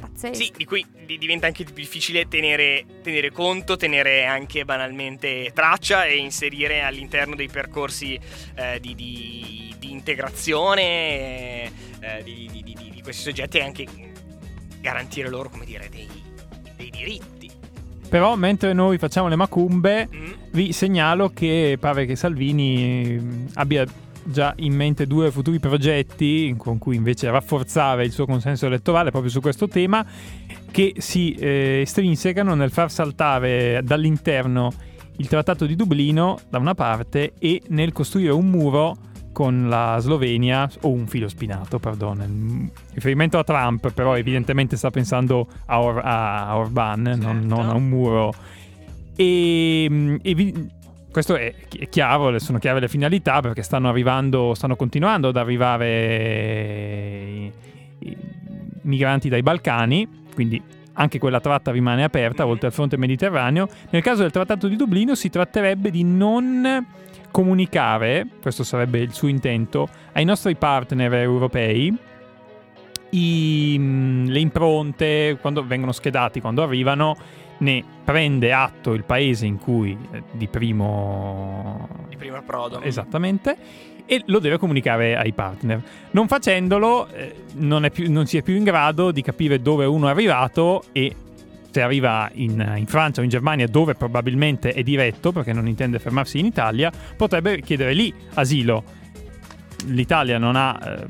[0.00, 0.34] pazzesca.
[0.34, 6.04] Sì, di cui di- diventa anche più difficile tenere, tenere conto, tenere anche banalmente traccia
[6.04, 8.18] e inserire all'interno dei percorsi
[8.56, 13.86] eh, di, di- di integrazione eh, eh, di, di- di- di questi soggetti e anche
[14.80, 16.08] garantire loro, come dire, dei,
[16.76, 17.50] dei diritti.
[18.08, 20.32] Però mentre noi facciamo le macumbe, Mm?
[20.52, 23.84] vi segnalo che pare che Salvini mh, abbia
[24.30, 29.30] già in mente due futuri progetti con cui invece rafforzare il suo consenso elettorale proprio
[29.30, 30.04] su questo tema
[30.70, 34.72] che si eh, estrinsecano nel far saltare dall'interno
[35.16, 38.96] il trattato di Dublino da una parte e nel costruire un muro
[39.32, 42.24] con la Slovenia o un filo spinato, perdono,
[42.92, 47.46] riferimento a Trump, però evidentemente sta pensando a, Or- a Orban, non, Certo.
[47.54, 48.32] non a un muro.
[49.16, 50.68] E, mm, e vi-
[51.10, 55.36] questo è, chi- è chiaro, sono chiare le finalità perché stanno arrivando, stanno continuando ad
[55.36, 57.52] arrivare
[58.00, 58.16] i,
[58.82, 60.60] migranti dai Balcani, quindi
[60.94, 62.50] anche quella tratta rimane aperta Mhm.
[62.50, 63.68] oltre al fronte mediterraneo.
[63.90, 66.86] Nel caso del trattato di Dublino si tratterebbe di non
[67.30, 71.94] comunicare, questo sarebbe il suo intento, ai nostri partner europei
[73.10, 77.16] i- le impronte quando vengono schedati, quando arrivano,
[77.58, 82.80] ne prende atto il paese in cui eh, di primo Di primo approdo.
[82.82, 83.56] esattamente
[84.06, 85.82] e lo deve comunicare ai partner.
[86.12, 89.84] Non facendolo eh, non, è più- non si è più in grado di capire dove
[89.84, 91.14] uno è arrivato e
[91.70, 95.98] se arriva in, in Francia o in Germania dove probabilmente è diretto perché non intende
[95.98, 98.82] fermarsi in Italia, potrebbe chiedere lì asilo.
[99.86, 100.78] L'Italia non ha...
[100.82, 101.06] eh,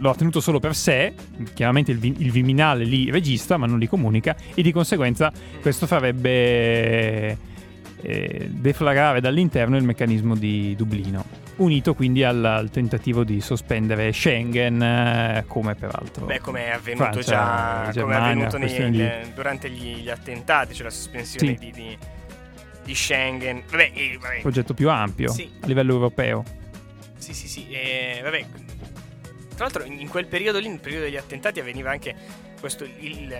[0.00, 1.12] lo ha tenuto solo per sé,
[1.54, 5.86] chiaramente il, vi- il Viminale li registra ma non li comunica e di conseguenza questo
[5.86, 7.36] farebbe
[8.02, 11.24] eh, deflagrare dall'interno il meccanismo di Dublino,
[11.56, 16.24] unito quindi al, al tentativo di sospendere Schengen, eh, come peraltro.
[16.24, 20.08] Beh, come è avvenuto Francia, già come è Germania, avvenuto nei- di- durante gli, gli
[20.08, 21.58] attentati, cioè la sospensione Sì.
[21.58, 21.98] di, di-
[22.84, 23.62] di Schengen.
[23.70, 25.46] Vabbè, e- vabbè, progetto più ampio Sì.
[25.60, 26.42] a livello europeo.
[27.18, 27.68] Sì, sì, sì.
[27.68, 28.46] E, vabbè.
[29.60, 32.16] Tra l'altro, in quel periodo lì, nel periodo degli attentati, avveniva anche
[32.58, 32.84] questo.
[32.84, 33.36] il-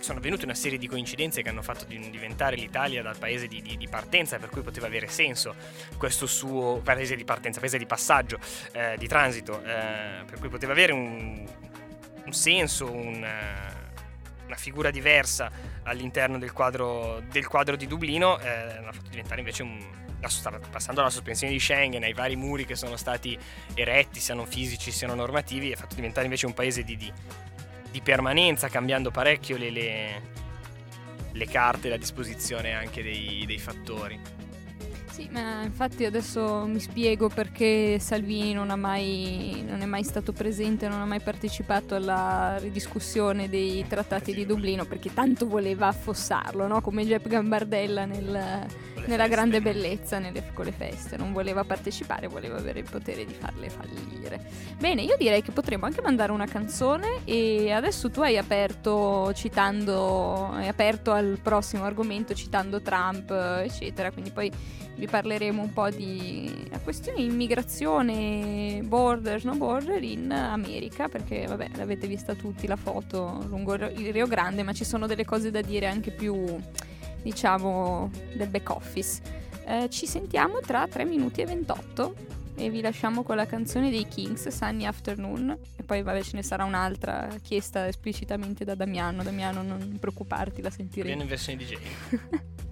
[0.00, 3.62] sono avvenute una serie di coincidenze che hanno fatto di- diventare l'Italia dal paese di,
[3.62, 5.54] di- di partenza, per cui poteva avere senso
[5.96, 8.38] questo suo paese di partenza, paese di passaggio,
[8.72, 11.42] eh, di transito, eh, per cui poteva avere un,
[12.24, 15.50] un senso, un, eh, una figura diversa
[15.84, 20.00] all'interno del quadro, del quadro di Dublino, eh, l'ha fatto diventare invece un.
[20.70, 23.36] Passando alla sospensione di Schengen, ai vari muri che sono stati
[23.74, 27.12] eretti, siano fisici, siano normativi, ha fatto diventare invece un paese di, di-
[27.90, 30.22] di permanenza, cambiando parecchio le, le-
[31.32, 34.18] le carte, la disposizione anche dei, dei fattori.
[35.12, 40.32] Sì, ma infatti adesso mi spiego perché Salvini non, ha mai, non è mai stato
[40.32, 46.66] presente, non ha mai partecipato alla ridiscussione dei trattati di Dublino, perché tanto voleva affossarlo,
[46.66, 46.80] no?
[46.80, 48.66] come Jeff Gambardella nel,
[49.04, 51.18] nella grande bellezza nelle, con le feste.
[51.18, 54.40] Non voleva partecipare, voleva avere il potere di farle fallire.
[54.78, 60.52] Bene, io direi che potremmo anche mandare una canzone e adesso tu hai aperto citando,
[60.52, 64.50] hai aperto al prossimo argomento citando Trump, eccetera, quindi poi
[64.96, 71.70] vi parleremo un po' di questioni di immigrazione, border, no border in America, perché vabbè,
[71.76, 75.60] l'avete vista tutti la foto lungo il Rio Grande, ma ci sono delle cose da
[75.60, 76.58] dire anche più,
[77.22, 79.20] diciamo, del back office.
[79.64, 82.14] Eh, ci sentiamo tra 3 minuti e 28.
[82.54, 86.42] e vi lasciamo con la canzone dei Kings, Sunny Afternoon, e poi vabbè ce ne
[86.42, 89.22] sarà un'altra chiesta esplicitamente da Damiano.
[89.22, 91.06] Damiano, non preoccuparti, la sentiremo.
[91.06, 91.76] Viene in versione DJ.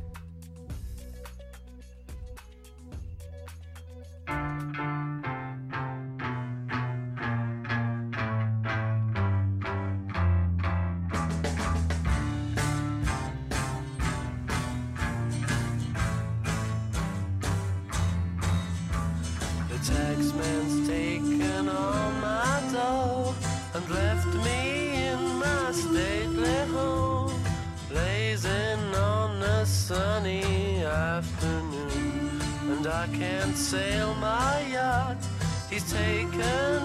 [33.71, 35.17] sail my yacht,
[35.71, 36.80] he's taken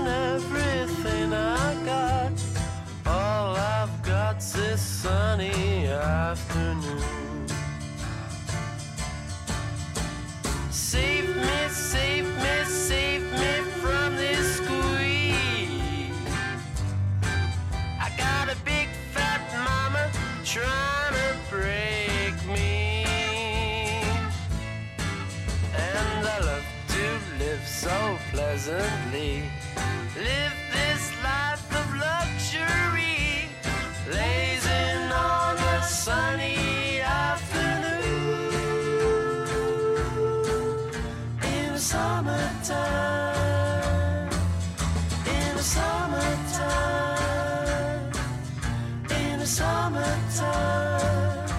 [41.75, 42.79] the summertime,
[45.27, 47.19] in the summertime,
[49.09, 51.49] in the summertime.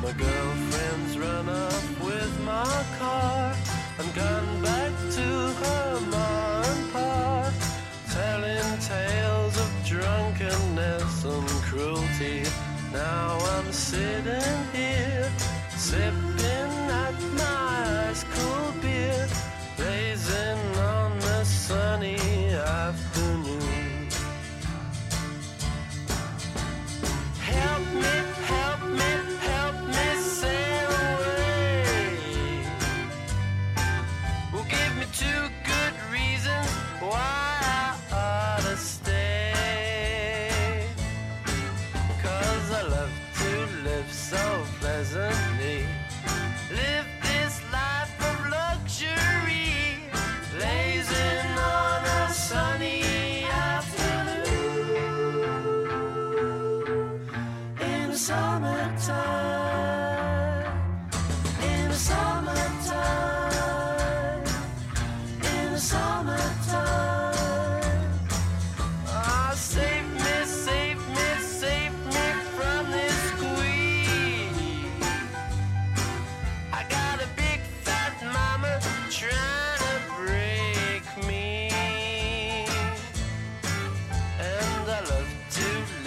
[0.00, 3.56] My girlfriend's run up with my car
[3.98, 7.52] and gone back to her ma and pa,
[8.12, 12.44] telling tales of drunkenness and cruelty.
[12.92, 15.28] Now I'm sitting here,
[15.76, 16.23] sipping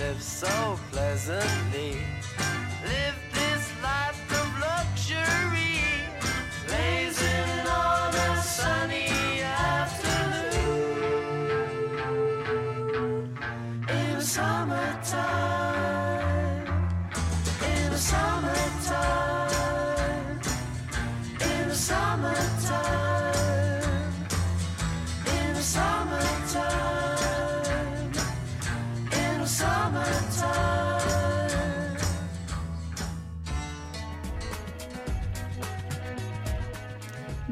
[0.07, 1.97] live so pleasantly.
[2.85, 4.06] Live this life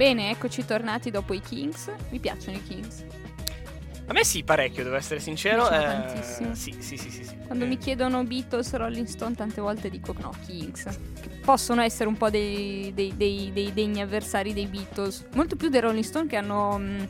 [0.06, 1.90] Bene, eccoci tornati dopo i Kings.
[2.12, 3.04] Mi piacciono i Kings.
[4.06, 5.68] A me sì, parecchio, devo essere sincero.
[5.68, 6.54] Mi eh, tantissimo.
[6.54, 7.24] Sì, sì, sì, sì.
[7.24, 7.36] sì.
[7.48, 10.84] Quando Eh, mi chiedono Beatles, Rolling Stone, tante volte dico no, Kings.
[10.84, 15.26] Che possono essere un po' dei, dei- dei- dei degni avversari dei Beatles.
[15.34, 16.78] Molto più dei Rolling Stone che hanno...
[16.78, 17.08] mh,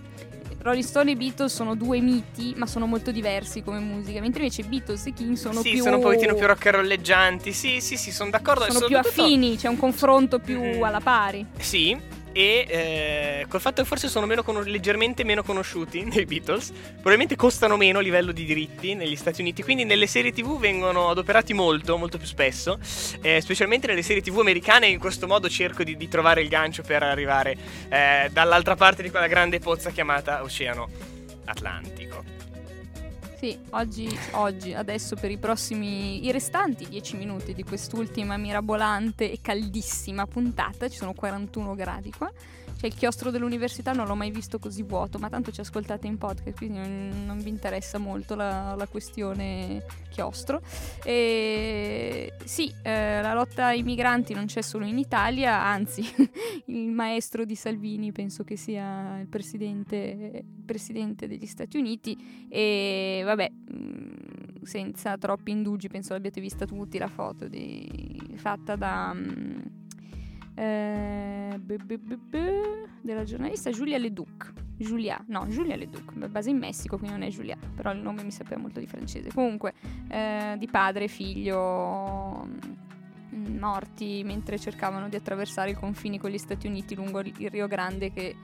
[0.62, 4.22] Rolling Stone e Beatles sono due miti, ma sono molto diversi come musica.
[4.22, 5.82] Mentre invece Beatles e King sono sì, più...
[5.84, 7.52] sono un pochettino più rock and rolleggianti.
[7.52, 8.72] Sì, sì, sì, sono d'accordo.
[8.72, 10.82] sono più affini, c'è un confronto più Mm.
[10.84, 11.46] alla pari.
[11.60, 16.72] Sì, e eh, col fatto che forse sono meno cono- leggermente meno conosciuti dei Beatles,
[16.96, 21.10] probabilmente costano meno a livello di diritti negli Stati Uniti, quindi nelle serie TV vengono
[21.10, 22.78] adoperati molto, molto più spesso,
[23.22, 26.82] eh, specialmente nelle serie TV americane, in questo modo cerco di, di trovare il gancio
[26.82, 27.56] per arrivare
[27.88, 30.90] eh, dall'altra parte di quella grande pozza chiamata Oceano
[31.46, 32.15] Atlantico.
[33.38, 39.40] Sì, oggi, oggi, adesso per i prossimi, i restanti 10 minuti di quest'ultima mirabolante e
[39.42, 42.32] caldissima puntata, ci sono 41 gradi qua,
[42.86, 46.20] Cioè il chiostro dell'università non l'ho mai visto così vuoto, ma tanto ci ascoltate in
[46.20, 50.62] podcast, quindi non, non vi interessa molto la, la questione chiostro.
[51.04, 56.04] E sì, eh, la lotta ai migranti non c'è solo in Italia, anzi
[56.68, 63.50] il maestro di Salvini penso che sia il presidente, presidente degli Stati Uniti e vabbè,
[63.50, 69.16] mh, senza troppi indugi, penso l'abbiate vista tutti la foto di, fatta da...
[70.56, 71.60] eh,
[73.02, 74.54] della giornalista Giulia Leduc.
[74.78, 78.32] Giulia, no, Giulia Leduc, base in Messico, quindi non è Giulia, però il nome mi
[78.32, 79.32] sapeva molto di francese.
[79.32, 79.74] Comunque,
[80.10, 82.46] eh, di padre e figlio
[83.34, 87.68] mm, morti mentre cercavano di attraversare i confini con gli Stati Uniti lungo il Rio
[87.68, 88.36] Grande che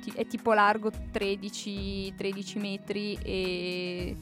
[0.00, 4.16] ti- è tipo largo 13, 13 metri e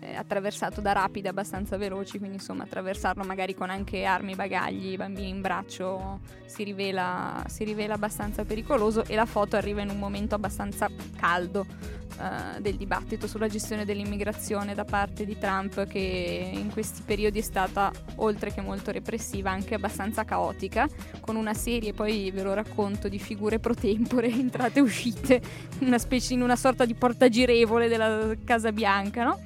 [0.00, 5.28] è attraversato da rapide abbastanza veloci, quindi insomma attraversarlo magari con anche armi, bagagli, bambini
[5.28, 10.34] in braccio si rivela, si rivela abbastanza pericoloso e la foto arriva in un momento
[10.34, 11.66] abbastanza caldo
[12.20, 17.42] eh, del dibattito sulla gestione dell'immigrazione da parte di Trump che in questi periodi è
[17.42, 20.86] stata oltre che molto repressiva anche abbastanza caotica
[21.20, 25.40] con una serie poi ve lo racconto di figure pro tempore entrate e uscite
[25.80, 29.40] una specie in una sorta di portagirevole della Casa Bianca no?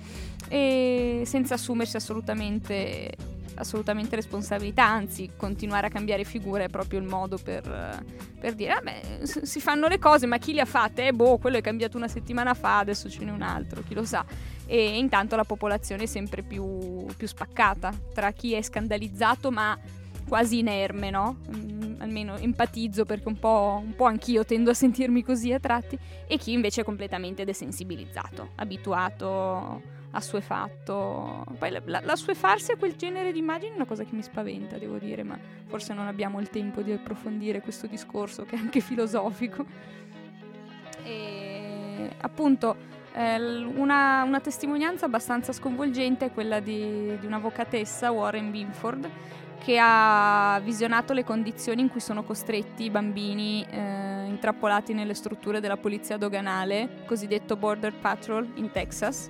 [0.48, 3.10] E senza assumersi assolutamente,
[3.54, 8.04] assolutamente responsabilità, anzi continuare a cambiare figura è proprio il modo per,
[8.38, 11.06] per dire, vabbè, s- si fanno le cose, ma chi le ha fatte?
[11.06, 14.04] Eh, boh, quello è cambiato una settimana fa, adesso ce n'è un altro, chi lo
[14.04, 14.24] sa.
[14.66, 19.78] E intanto la popolazione è sempre più, più spaccata tra chi è scandalizzato ma
[20.26, 21.36] quasi inerme, no?
[21.54, 25.98] Mm, almeno empatizzo perché un po', un po' anch'io tendo a sentirmi così a tratti,
[26.26, 29.82] e chi invece è completamente desensibilizzato, abituato
[30.14, 31.44] assuefatto.
[31.58, 34.78] Poi la, la, l'assuefarsi a quel genere di immagini è una cosa che mi spaventa,
[34.78, 38.80] devo dire, ma forse non abbiamo il tempo di approfondire questo discorso che è anche
[38.80, 39.64] filosofico.
[41.04, 42.76] E appunto
[43.12, 49.10] eh, una, una testimonianza abbastanza sconvolgente è quella di, di un'avvocatessa, Warren Binford,
[49.64, 55.60] che ha visionato le condizioni in cui sono costretti i bambini eh, intrappolati nelle strutture
[55.60, 59.28] della polizia doganale, cosiddetto Border Patrol in Texas.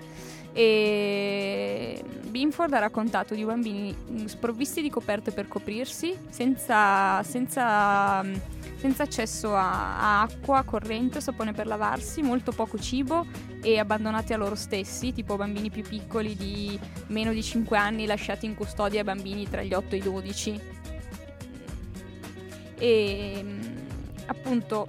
[0.57, 8.34] E Binford ha raccontato di bambini mm, sprovvisti di coperte per coprirsi, senza, senza, mm,
[8.76, 13.26] senza accesso a, a acqua, corrente, sapone per lavarsi, molto poco cibo
[13.62, 16.78] e abbandonati a loro stessi, tipo bambini più piccoli di
[17.09, 20.61] meno di 5 anni lasciati in custodia ai bambini tra gli 8 e i 12.
[22.78, 23.61] E mm,
[24.26, 24.86] appunto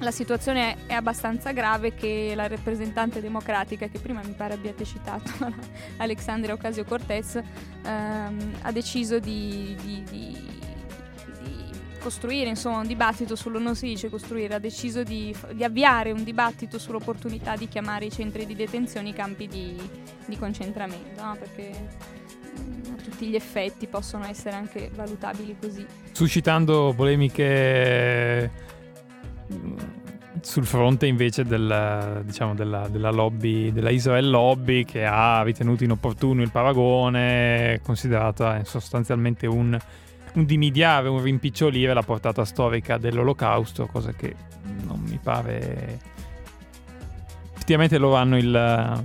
[0.00, 5.32] la situazione è abbastanza grave che la rappresentante democratica, che prima mi pare abbiate citato,
[5.98, 7.40] Alexandria Ocasio-Cortez,
[7.84, 10.54] ehm, ha deciso di, di- di-
[11.40, 16.24] di costruire insomma, un dibattito sullo, non si dice costruire, ha deciso di, avviare un
[16.24, 19.76] dibattito sull'opportunità di chiamare i centri di detenzione i campi di,
[20.38, 21.36] concentramento, no?
[21.38, 21.72] perché
[22.60, 25.86] mm, a tutti gli effetti possono essere anche valutabili così.
[26.12, 28.65] suscitando polemiche
[30.40, 36.42] sul fronte invece del, diciamo, della, della lobby, della Israel Lobby che ha ritenuto inopportuno
[36.42, 39.76] il paragone, considerata sostanzialmente un,
[40.34, 44.34] un dimidiare, un rimpicciolire la portata storica dell'olocausto, cosa che
[44.84, 46.14] non mi pare...
[47.54, 49.04] Effettivamente loro hanno il,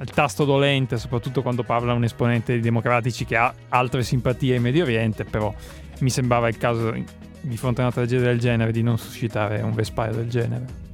[0.00, 4.62] il tasto dolente, soprattutto quando parla un esponente dei democratici che ha altre simpatie in
[4.62, 5.54] Medio Oriente, però
[5.98, 6.94] mi sembrava il caso
[7.40, 10.88] di fronte a una tragedia del genere di non suscitare un vespaio del genere.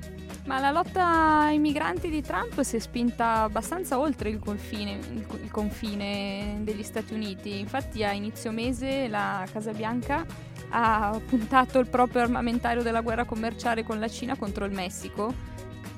[0.46, 5.50] Ma la lotta ai migranti di Trump si è spinta abbastanza oltre il confine, il,
[5.50, 7.58] confine degli Stati Uniti.
[7.58, 10.24] Infatti a inizio mese la Casa Bianca
[10.70, 15.34] ha puntato il proprio armamentario della guerra commerciale con la Cina contro il Messico,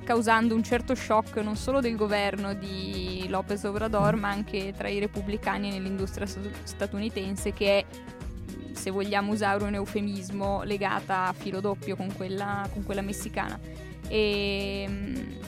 [0.03, 4.99] causando un certo shock non solo del governo di Lopez Obrador, ma anche tra i
[4.99, 7.85] repubblicani nell'industria st- statunitense che è
[8.79, 13.59] se vogliamo usare un eufemismo, legata a filo doppio con quella, con quella messicana.
[14.07, 15.39] E mh,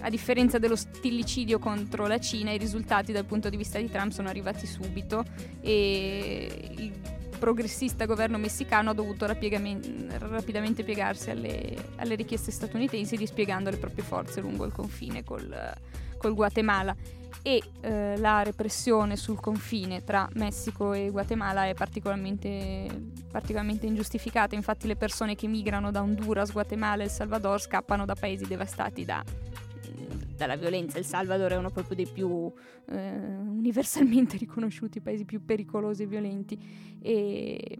[0.00, 4.10] a differenza dello stillicidio contro la Cina, i risultati dal punto di vista di Trump
[4.10, 5.24] sono arrivati subito
[5.60, 6.92] e il
[7.38, 14.40] progressista governo messicano ha dovuto rapidamente piegarsi alle, alle richieste statunitensi dispiegando le proprie forze
[14.40, 15.74] lungo il confine col,
[16.18, 16.94] col Guatemala
[17.42, 22.86] e eh, la repressione sul confine tra Messico e Guatemala è particolarmente,
[23.30, 24.54] particolarmente ingiustificata.
[24.54, 29.04] Infatti le persone che migrano da Honduras, Guatemala e El Salvador scappano da paesi devastati
[29.04, 29.24] da,
[30.36, 30.98] dalla violenza.
[30.98, 32.52] Il Salvador è uno proprio dei più
[32.88, 36.58] eh, universalmente riconosciuti paesi più pericolosi e violenti.
[37.00, 37.78] E,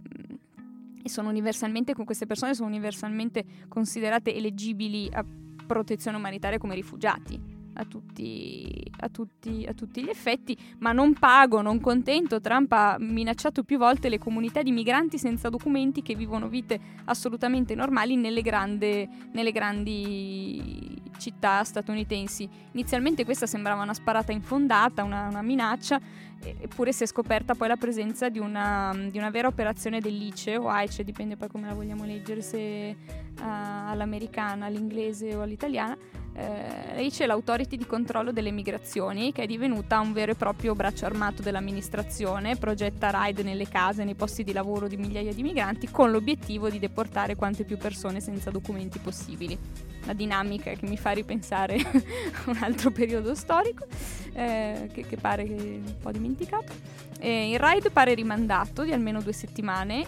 [1.03, 5.25] e sono universalmente, queste persone sono universalmente considerate eleggibili a
[5.67, 7.50] protezione umanitaria come rifugiati.
[7.73, 12.41] A tutti, a, tutti, a tutti, gli effetti, ma non pago, non contento.
[12.41, 17.75] Trump ha minacciato più volte le comunità di migranti senza documenti che vivono vite assolutamente
[17.75, 22.49] normali nelle, grande, nelle grandi città statunitensi.
[22.73, 26.01] Inizialmente questa sembrava una sparata infondata, una, una minaccia,
[26.43, 30.69] eppure si è scoperta poi la presenza di una, di una vera operazione dell'ICE o
[30.69, 32.97] AICE, dipende poi come la vogliamo leggere, se
[33.39, 35.97] uh, all'americana, all'inglese o all'italiana.
[36.41, 40.75] Uh, l'AICE è l'Authority di controllo delle migrazioni, che è divenuta un vero e proprio
[40.75, 45.91] braccio armato dell'amministrazione, progetta raid nelle case, nei posti di lavoro di migliaia di migranti,
[45.91, 49.59] con l'obiettivo di deportare quante più persone senza documenti possibili.
[50.03, 51.91] Una dinamica che mi fa ripensare a
[52.51, 53.87] un altro periodo storico,
[54.33, 56.73] eh, che, che pare che un po' dimenticato.
[57.19, 60.07] Eh, il raid pare rimandato di almeno due settimane,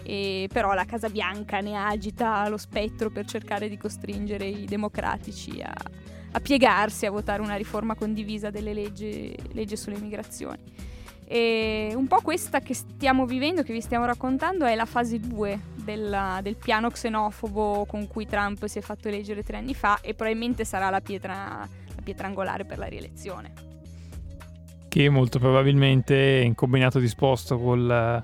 [0.51, 5.75] però la Casa Bianca ne agita lo spettro per cercare di costringere i democratici a,
[6.33, 10.91] a piegarsi a votare una riforma condivisa delle leggi, leggi sulle migrazioni.
[11.25, 15.61] E un po' questa che stiamo vivendo, che vi stiamo raccontando, è la fase 2
[15.77, 20.15] del, del, piano xenofobo con cui Trump si è fatto eleggere tre anni fa e
[20.15, 23.53] probabilmente sarà la pietra, la pietra angolare per la rielezione.
[24.89, 28.23] Che molto probabilmente in combinato disposto col,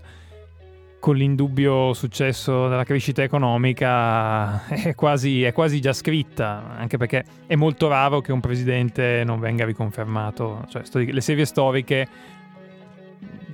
[1.01, 7.55] con l'indubbio successo della crescita economica è quasi, è quasi, già scritta, anche perché è
[7.55, 10.65] molto raro che un presidente non venga riconfermato.
[10.69, 12.09] Cioè, le serie storiche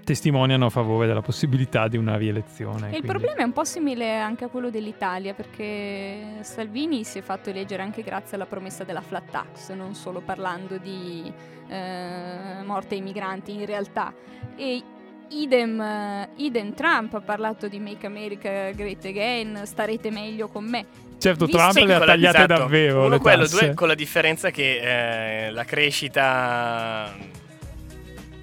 [0.05, 2.91] testimoniano a favore della possibilità di una rielezione.
[2.95, 7.51] Il problema è un po' simile anche a quello dell'Italia, perché Salvini si è fatto
[7.51, 11.33] eleggere anche grazie alla promessa della flat tax, non solo parlando di
[11.69, 14.13] eh, morte ai migranti in realtà.
[14.57, 14.83] E
[15.29, 20.87] idem, uh, idem Trump ha parlato di Make America Great Again, starete meglio con me.
[21.19, 22.55] Certo, Visto Trump le ha tagliate esatto.
[22.55, 23.07] davvero.
[23.07, 27.13] Uno quello, due, con la differenza che eh, la crescita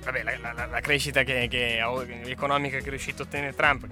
[0.04, 1.80] vabbè, la, la, la crescita che, che,
[2.26, 3.88] economica che è riuscito a ottenere Trump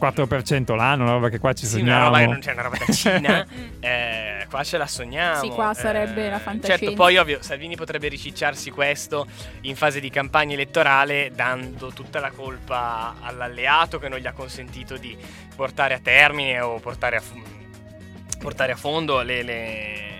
[0.00, 1.98] 4% l'anno, una roba che qua ci sì, sogniamo.
[1.98, 3.46] Una roba che non c'è una roba da Cina,
[3.80, 5.40] eh, qua ce la sogniamo.
[5.40, 6.84] Sì, qua sarebbe eh, la fantascienza.
[6.84, 9.26] Certo, poi ovvio, Salvini potrebbe ricicciarsi questo
[9.62, 14.96] in fase di campagna elettorale dando tutta la colpa all'alleato che non gli ha consentito
[14.96, 15.16] di
[15.54, 17.22] portare a termine o portare a,
[18.38, 20.10] portare a fondo le, le,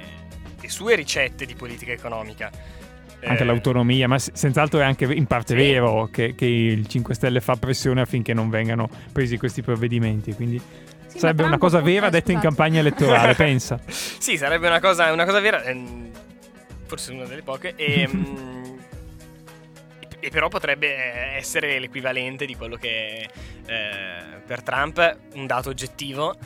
[0.60, 2.78] le sue ricette di politica economica
[3.24, 3.46] anche eh.
[3.46, 5.62] l'autonomia, ma senz'altro è anche in parte sì.
[5.62, 10.60] vero che, che, il 5 Stelle fa pressione affinché non vengano presi questi provvedimenti, quindi
[11.06, 13.78] sì, sarebbe una cosa vera eh, detta in campagna elettorale, pensa.
[13.86, 16.10] Sì, sarebbe una cosa, una cosa vera, ehm,
[16.86, 18.78] forse una delle poche, e, ehm,
[20.20, 20.94] e, però potrebbe
[21.36, 23.28] essere l'equivalente di quello che
[23.66, 26.36] eh, per Trump un dato oggettivo,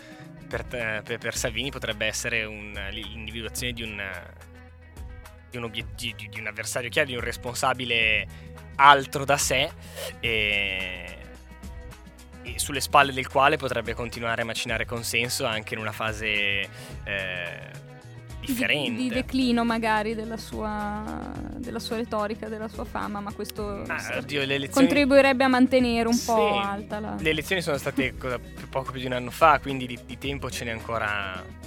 [0.48, 4.00] per, per, per Salvini potrebbe essere un, l'individuazione di un
[5.54, 8.26] di un, obiettivo, di, di un avversario chiaro, di un responsabile
[8.76, 9.70] altro da sé
[10.20, 11.18] e,
[12.42, 16.26] e, sulle spalle del quale potrebbe continuare a macinare consenso anche in una fase
[17.04, 17.70] eh,
[18.40, 18.90] differente.
[18.90, 24.16] Di, di, declino magari della sua, della sua, retorica, della sua fama, ma questo ah,
[24.16, 24.68] oddio, elezioni...
[24.68, 27.16] contribuirebbe a mantenere un sì, po' alta la...
[27.18, 30.50] Le elezioni sono state cosa, poco più di un anno fa, quindi di, di tempo
[30.50, 31.62] ce n'è ancora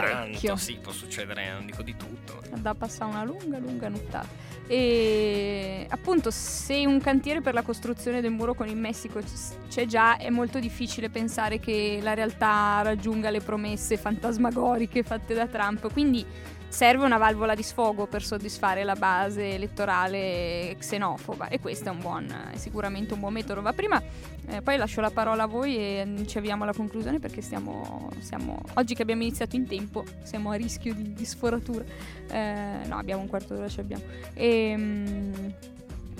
[0.00, 0.48] parecchio.
[0.48, 2.40] Tanto, sì, può succedere, non dico di tutto.
[2.54, 4.50] Da passare una lunga, lunga nottata.
[4.66, 9.20] E appunto, se un cantiere per la costruzione del muro con il Messico
[9.68, 15.46] c'è già, è molto difficile pensare che la realtà raggiunga le promesse fantasmagoriche fatte da
[15.46, 15.92] Trump.
[15.92, 16.24] Quindi
[16.72, 22.00] serve una valvola di sfogo per soddisfare la base elettorale xenofoba e questo è, un
[22.00, 23.60] buon, è sicuramente un buon metodo.
[23.60, 24.02] Ma prima
[24.46, 28.58] eh, poi lascio la parola a voi e ci avviamo alla conclusione perché stiamo, siamo,
[28.74, 31.84] oggi che abbiamo iniziato in tempo siamo a rischio di, di sforatura.
[32.30, 34.04] Eh, no, abbiamo un quarto d'ora, ci abbiamo.
[34.32, 35.54] E, mh,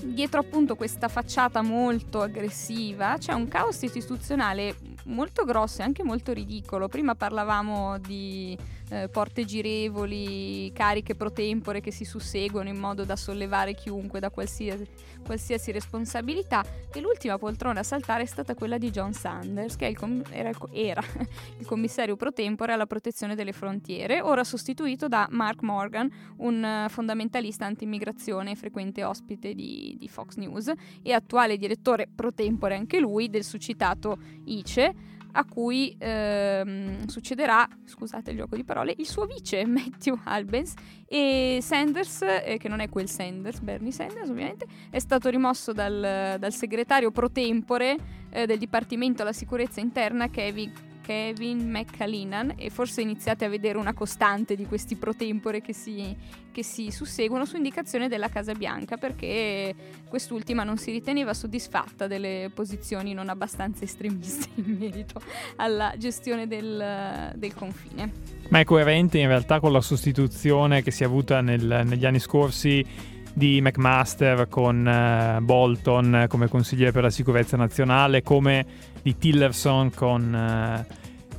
[0.03, 4.75] dietro appunto questa facciata molto aggressiva c'è un caos istituzionale
[5.05, 6.89] molto grosso e anche molto ridicolo.
[6.89, 8.57] Prima parlavamo di
[8.91, 14.31] eh, porte girevoli, cariche pro tempore che si susseguono in modo da sollevare chiunque da
[14.31, 14.87] qualsiasi,
[15.23, 20.23] qualsiasi responsabilità e l'ultima poltrona a saltare è stata quella di John Sanders che com-
[20.31, 21.03] era, il, era,
[21.59, 26.89] il commissario pro tempore alla protezione delle frontiere, ora sostituito da Mark Morgan, un uh,
[26.89, 32.99] fondamentalista anti-immigrazione e frequente ospite di, di Fox News e attuale direttore pro tempore anche
[32.99, 39.27] lui del succitato ICE a cui ehm, succederà, scusate il gioco di parole, il suo
[39.27, 40.75] vice Matthew Albens.
[41.07, 46.37] E Sanders, eh, che non è quel Sanders, Bernie Sanders ovviamente, è stato rimosso dal,
[46.39, 47.97] dal segretario pro tempore
[48.31, 53.93] eh, del Dipartimento alla Sicurezza Interna Kevin Kevin McAleenan e forse iniziate a vedere una
[53.93, 56.17] costante di questi pro tempore che si,
[56.51, 59.75] che si susseguono su indicazione della Casa Bianca perché
[60.09, 65.21] quest'ultima non si riteneva soddisfatta delle posizioni non abbastanza estremiste in merito
[65.57, 68.13] alla gestione del, del confine.
[68.49, 72.21] Ma è coerente in realtà con la sostituzione che si è avuta nel- negli anni
[72.21, 72.85] scorsi
[73.33, 78.65] di McMaster con eh, Bolton come consigliere per la sicurezza nazionale, come
[79.03, 80.87] di Tillerson con, eh,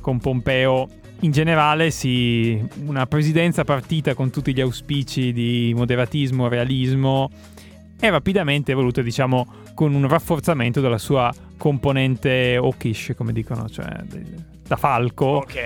[0.00, 0.88] con Pompeo.
[1.20, 7.30] In generale, si, una presidenza partita con tutti gli auspici di moderatismo, realismo
[7.98, 14.02] e rapidamente evoluta, diciamo, con un rafforzamento della sua componente hawkish, come dicono, cioè
[14.66, 15.26] da falco.
[15.26, 15.56] Ok.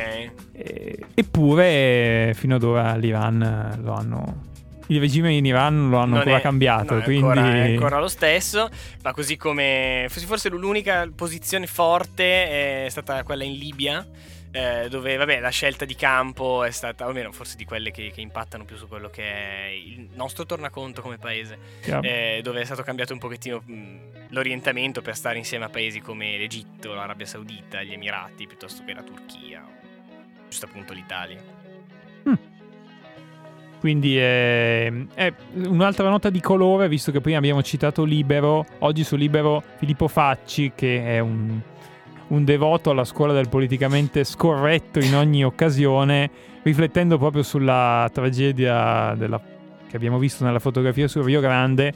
[0.52, 4.46] Eh, eppure fino ad ora l'Iran eh, lo hanno
[4.88, 7.70] il regime in Iran lo hanno Non ancora è- cambiato no, è quindi ancora, è
[7.72, 8.68] ancora lo stesso
[9.02, 14.06] ma così come forse- l'unica posizione forte è stata quella in Libia
[14.50, 18.22] eh, dove vabbè la scelta di campo è stata almeno forse di quelle che, che
[18.22, 22.00] impattano più su quello che è il nostro tornaconto come paese chiaro.
[22.02, 23.96] eh, dove è stato cambiato un pochettino mh,
[24.30, 29.02] l'orientamento per stare insieme a paesi come l'Egitto, l'Arabia Saudita, gli Emirati piuttosto che la
[29.02, 29.76] Turchia o
[30.48, 31.42] giusto appunto l'Italia
[33.80, 39.14] Quindi è, è un'altra nota di colore, visto che prima abbiamo citato Libero, oggi su
[39.14, 41.60] Libero Filippo Facci, che è un,
[42.28, 46.28] un devoto alla scuola del politicamente scorretto in ogni occasione,
[46.62, 49.40] riflettendo proprio sulla tragedia della-
[49.88, 51.92] che abbiamo visto nella fotografia sul Rio Grande,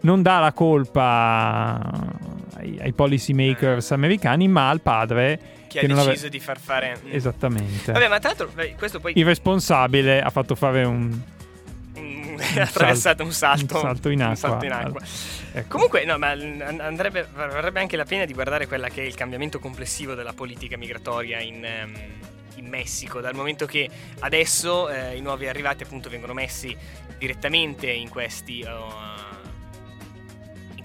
[0.00, 1.80] non dà la colpa
[2.56, 5.38] ai, ai policy makers americani, ma al padre,
[5.68, 7.92] che, Che ha non ave- deciso di far fare mh, esattamente.
[7.92, 11.20] Vabbè, ma tra l'altro questo poi Il responsabile ha fatto fare un,
[11.98, 14.36] Mm, ha attraversato un salto, un salto in un acqua.
[14.36, 15.00] salto in acqua.
[15.52, 15.68] Ecco.
[15.68, 19.14] Comunque, no, ma an- andrebbe, varrebbe anche la pena di guardare quella che è il
[19.14, 21.92] cambiamento complessivo della politica migratoria in, ehm,
[22.56, 23.88] in Messico, dal momento che
[24.20, 26.76] adesso eh, i nuovi arrivati appunto vengono messi
[27.18, 29.27] direttamente in questi, uh,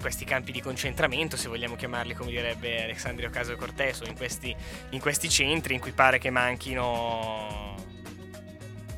[0.04, 4.54] questi campi di concentramento, se vogliamo chiamarli come direbbe Alexandria Ocasio Cortez, o in questi,
[4.90, 7.74] in questi centri in cui pare che manchino,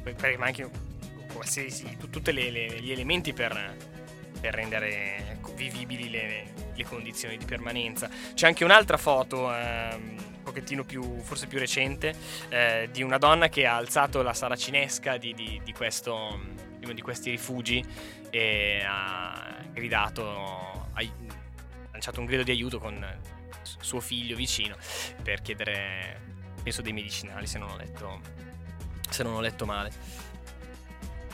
[0.02, 0.68] pare che manchino
[1.32, 3.76] qualsiasi, tu- tutti gli elementi per,
[4.40, 8.11] per rendere vivibili le, le condizioni di permanenza.
[8.34, 12.16] C'è anche un'altra foto, un pochettino più, forse più recente,
[12.48, 16.40] eh, di una donna che ha alzato la saracinesca di, di- di questo,
[16.76, 17.84] di uno di questi rifugi
[18.28, 23.05] e ha gridato, ha lanciato un grido di aiuto con
[23.62, 24.76] suo figlio vicino
[25.22, 26.20] per chiedere,
[26.62, 28.20] penso, dei medicinali, se non ho letto,
[29.22, 29.92] non ho letto male.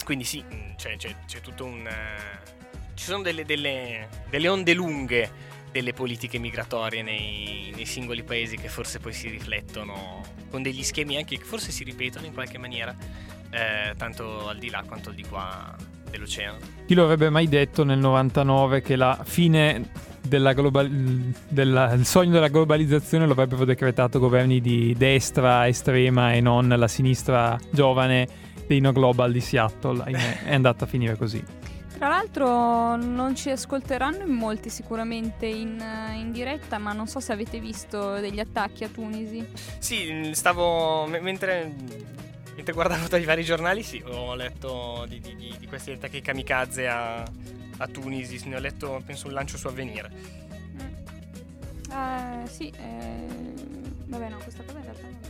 [0.04, 1.88] Quindi sì, mh, c'è, c'è- c'è tutto un...
[2.94, 8.68] ci sono delle, delle- delle onde lunghe delle politiche migratorie nei, nei singoli paesi che
[8.68, 12.94] forse poi si riflettono con degli schemi anche che forse si ripetono in qualche maniera,
[13.50, 15.74] eh, tanto al di là quanto al di qua
[16.12, 16.58] dell'oceano.
[16.86, 19.90] Chi lo avrebbe mai detto nel 99 che la fine
[20.20, 20.88] della global-
[21.48, 26.86] della- il sogno della globalizzazione lo avrebbero decretato governi di destra estrema e non la
[26.88, 28.28] sinistra giovane
[28.68, 30.02] dei No Global di Seattle?
[30.04, 31.42] Ahimè, è andata a finire così.
[31.98, 35.80] Tra l'altro non ci ascolteranno in molti sicuramente in,
[36.16, 39.44] in diretta, ma non so se avete visto degli attacchi a Tunisi.
[39.78, 41.06] Sì, stavo...
[41.06, 41.72] me- mentre,
[42.54, 46.20] mentre guardavo tra i vari giornali, sì, ho letto di, di- di- di questi attacchi
[46.20, 50.10] kamikaze a, a Tunisi, ne ho letto, penso, un lancio su Avvenire.
[51.90, 53.26] Eh, sì, eh,
[54.06, 55.20] vabbè no, questa cosa in realtà non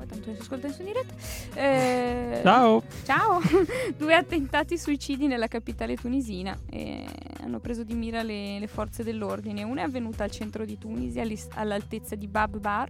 [0.00, 1.14] poi tanto non si ascolta nessuno in diretta.
[1.60, 2.82] Eh, Ciao!
[3.04, 3.40] Ciao!
[3.96, 7.04] Due attentati suicidi nella capitale tunisina e
[7.42, 9.62] hanno preso di mira le, le forze dell'ordine.
[9.62, 11.20] Una è avvenuta al centro di Tunisi,
[11.54, 12.88] all'altezza di Bab Bar,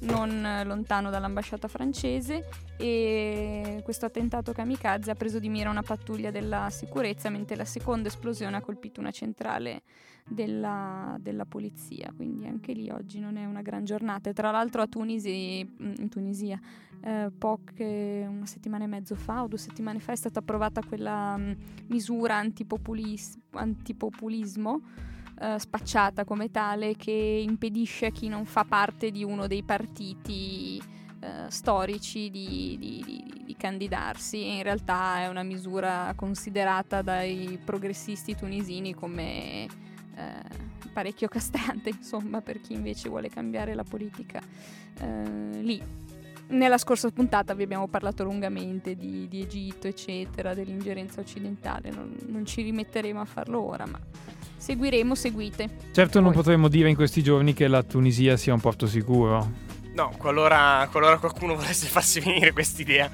[0.00, 6.30] non eh, lontano dall'ambasciata francese e questo attentato kamikaze ha preso di mira una pattuglia
[6.30, 9.82] della sicurezza mentre la seconda esplosione ha colpito una centrale
[10.28, 12.12] della, della polizia.
[12.14, 14.32] Quindi anche lì oggi non è una gran giornata.
[14.32, 16.60] Tra l'altro a Tunisi mm, in Tunisia
[17.00, 21.36] eh, poche, una settimana e mezzo fa o due settimane fa è stata approvata quella
[21.36, 21.52] mm,
[21.88, 24.80] misura antipopulis- antipopulismo
[25.40, 30.80] eh, spacciata come tale che impedisce a chi non fa parte di uno dei partiti
[31.20, 37.58] eh, storici di, di- di- di candidarsi e in realtà è una misura considerata dai
[37.62, 39.66] progressisti tunisini come
[40.14, 44.40] eh, parecchio castrante insomma per chi invece vuole cambiare la politica
[45.00, 45.82] eh, lì
[46.48, 51.90] nella scorsa puntata vi abbiamo parlato lungamente di, di Egitto, eccetera, dell'ingerenza occidentale.
[51.90, 53.98] Non, non ci rimetteremo a farlo ora, ma
[54.56, 55.68] seguiremo, seguite.
[55.92, 59.64] Certo non Poi- potremmo dire in questi giorni che la Tunisia sia un porto sicuro.
[59.94, 63.10] No, qualora, qualora qualcuno volesse farsi venire quest'idea,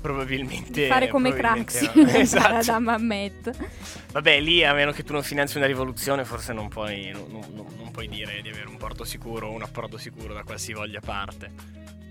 [0.00, 0.82] probabilmente...
[0.82, 2.06] Di fare come Craxi no.
[2.14, 2.54] esatto.
[2.54, 3.68] ad Ammamet.
[4.12, 7.66] Vabbè, lì a meno che tu non finanzi una rivoluzione, forse non puoi, non, non-
[7.76, 11.50] non puoi dire di avere un porto sicuro o un approdo sicuro da qualsivoglia parte.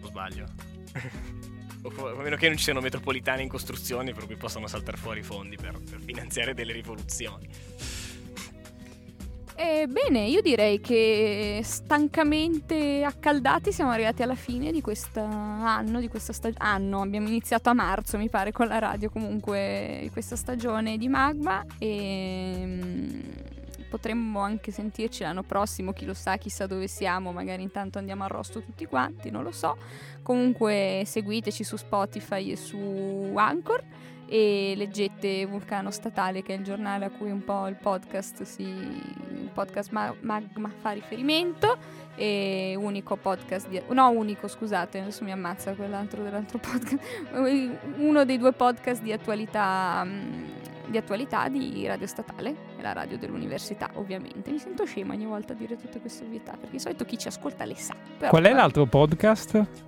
[0.01, 0.45] O sbaglio?
[1.81, 5.21] O a meno che non ci siano metropolitane in costruzione per cui possano saltare fuori
[5.21, 7.47] i fondi per, per finanziare delle rivoluzioni.
[9.61, 16.07] E bene, io direi che stancamente accaldati siamo arrivati alla fine di questo anno, di
[16.07, 16.95] questa stagione.
[16.95, 22.61] Abbiamo iniziato a marzo, mi pare, con la radio comunque questa stagione di Magma e
[22.63, 23.19] mm,
[23.89, 28.61] potremmo anche sentirci l'anno prossimo, chi lo sa, chissà dove siamo, magari intanto andiamo arrosto
[28.61, 29.75] tutti quanti, non lo so.
[30.23, 33.83] Comunque seguiteci su Spotify e su Anchor
[34.29, 38.61] e leggete Vulcano Statale che è il giornale a cui un po' il podcast si
[38.61, 41.75] il podcast Ma- Magma fa riferimento
[42.15, 46.99] e unico podcast di no unico scusate adesso mi ammazza quell'altro dell'altro podcast
[47.97, 50.43] uno dei due podcast di attualità mm,
[50.85, 55.53] di attualità di Radio Statale e la radio dell'università ovviamente mi sento scema ogni volta
[55.53, 57.95] a dire tutte queste ovvietà perché di solito chi ci ascolta le sa
[58.29, 59.87] Qual è l'altro podcast?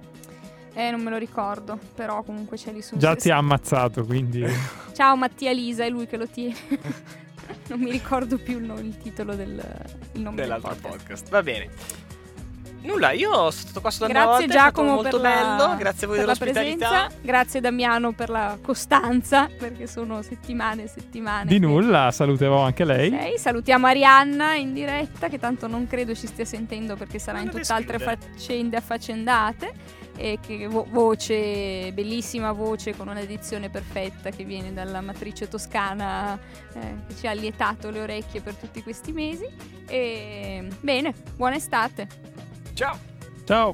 [0.74, 4.46] Eh non me lo ricordo però comunque c'è lì su Già ti ha ammazzato, quindi...
[4.94, 6.56] Ciao Mattia Lisa, è lui che lo tiene.
[7.68, 9.62] non mi ricordo più il, il titolo del
[10.14, 11.02] il nome Dell'altro del podcast.
[11.02, 11.30] podcast.
[11.30, 11.70] Va bene.
[12.84, 16.10] Nulla, io sono stato qua una Grazie volta, Giacomo molto per la, bello, grazie a
[16.10, 16.90] voi per la dell'ospitalità.
[16.90, 21.46] presenza, grazie Damiano per la costanza, perché sono settimane e settimane.
[21.46, 23.12] Di nulla, saluterò anche lei.
[23.12, 23.38] sei.
[23.38, 27.54] Salutiamo Arianna in diretta, che tanto non credo ci stia sentendo perché sarà Non in
[27.54, 29.74] tutt'altre faccende affaccendate.
[30.16, 36.38] E che vo- voce, bellissima voce con un'edizione perfetta che viene dalla matrice toscana
[36.74, 39.48] eh, che ci ha allietato le orecchie per tutti questi mesi.
[39.88, 42.08] E bene, buona estate.
[42.74, 42.98] Ciao.
[43.46, 43.74] Ciao.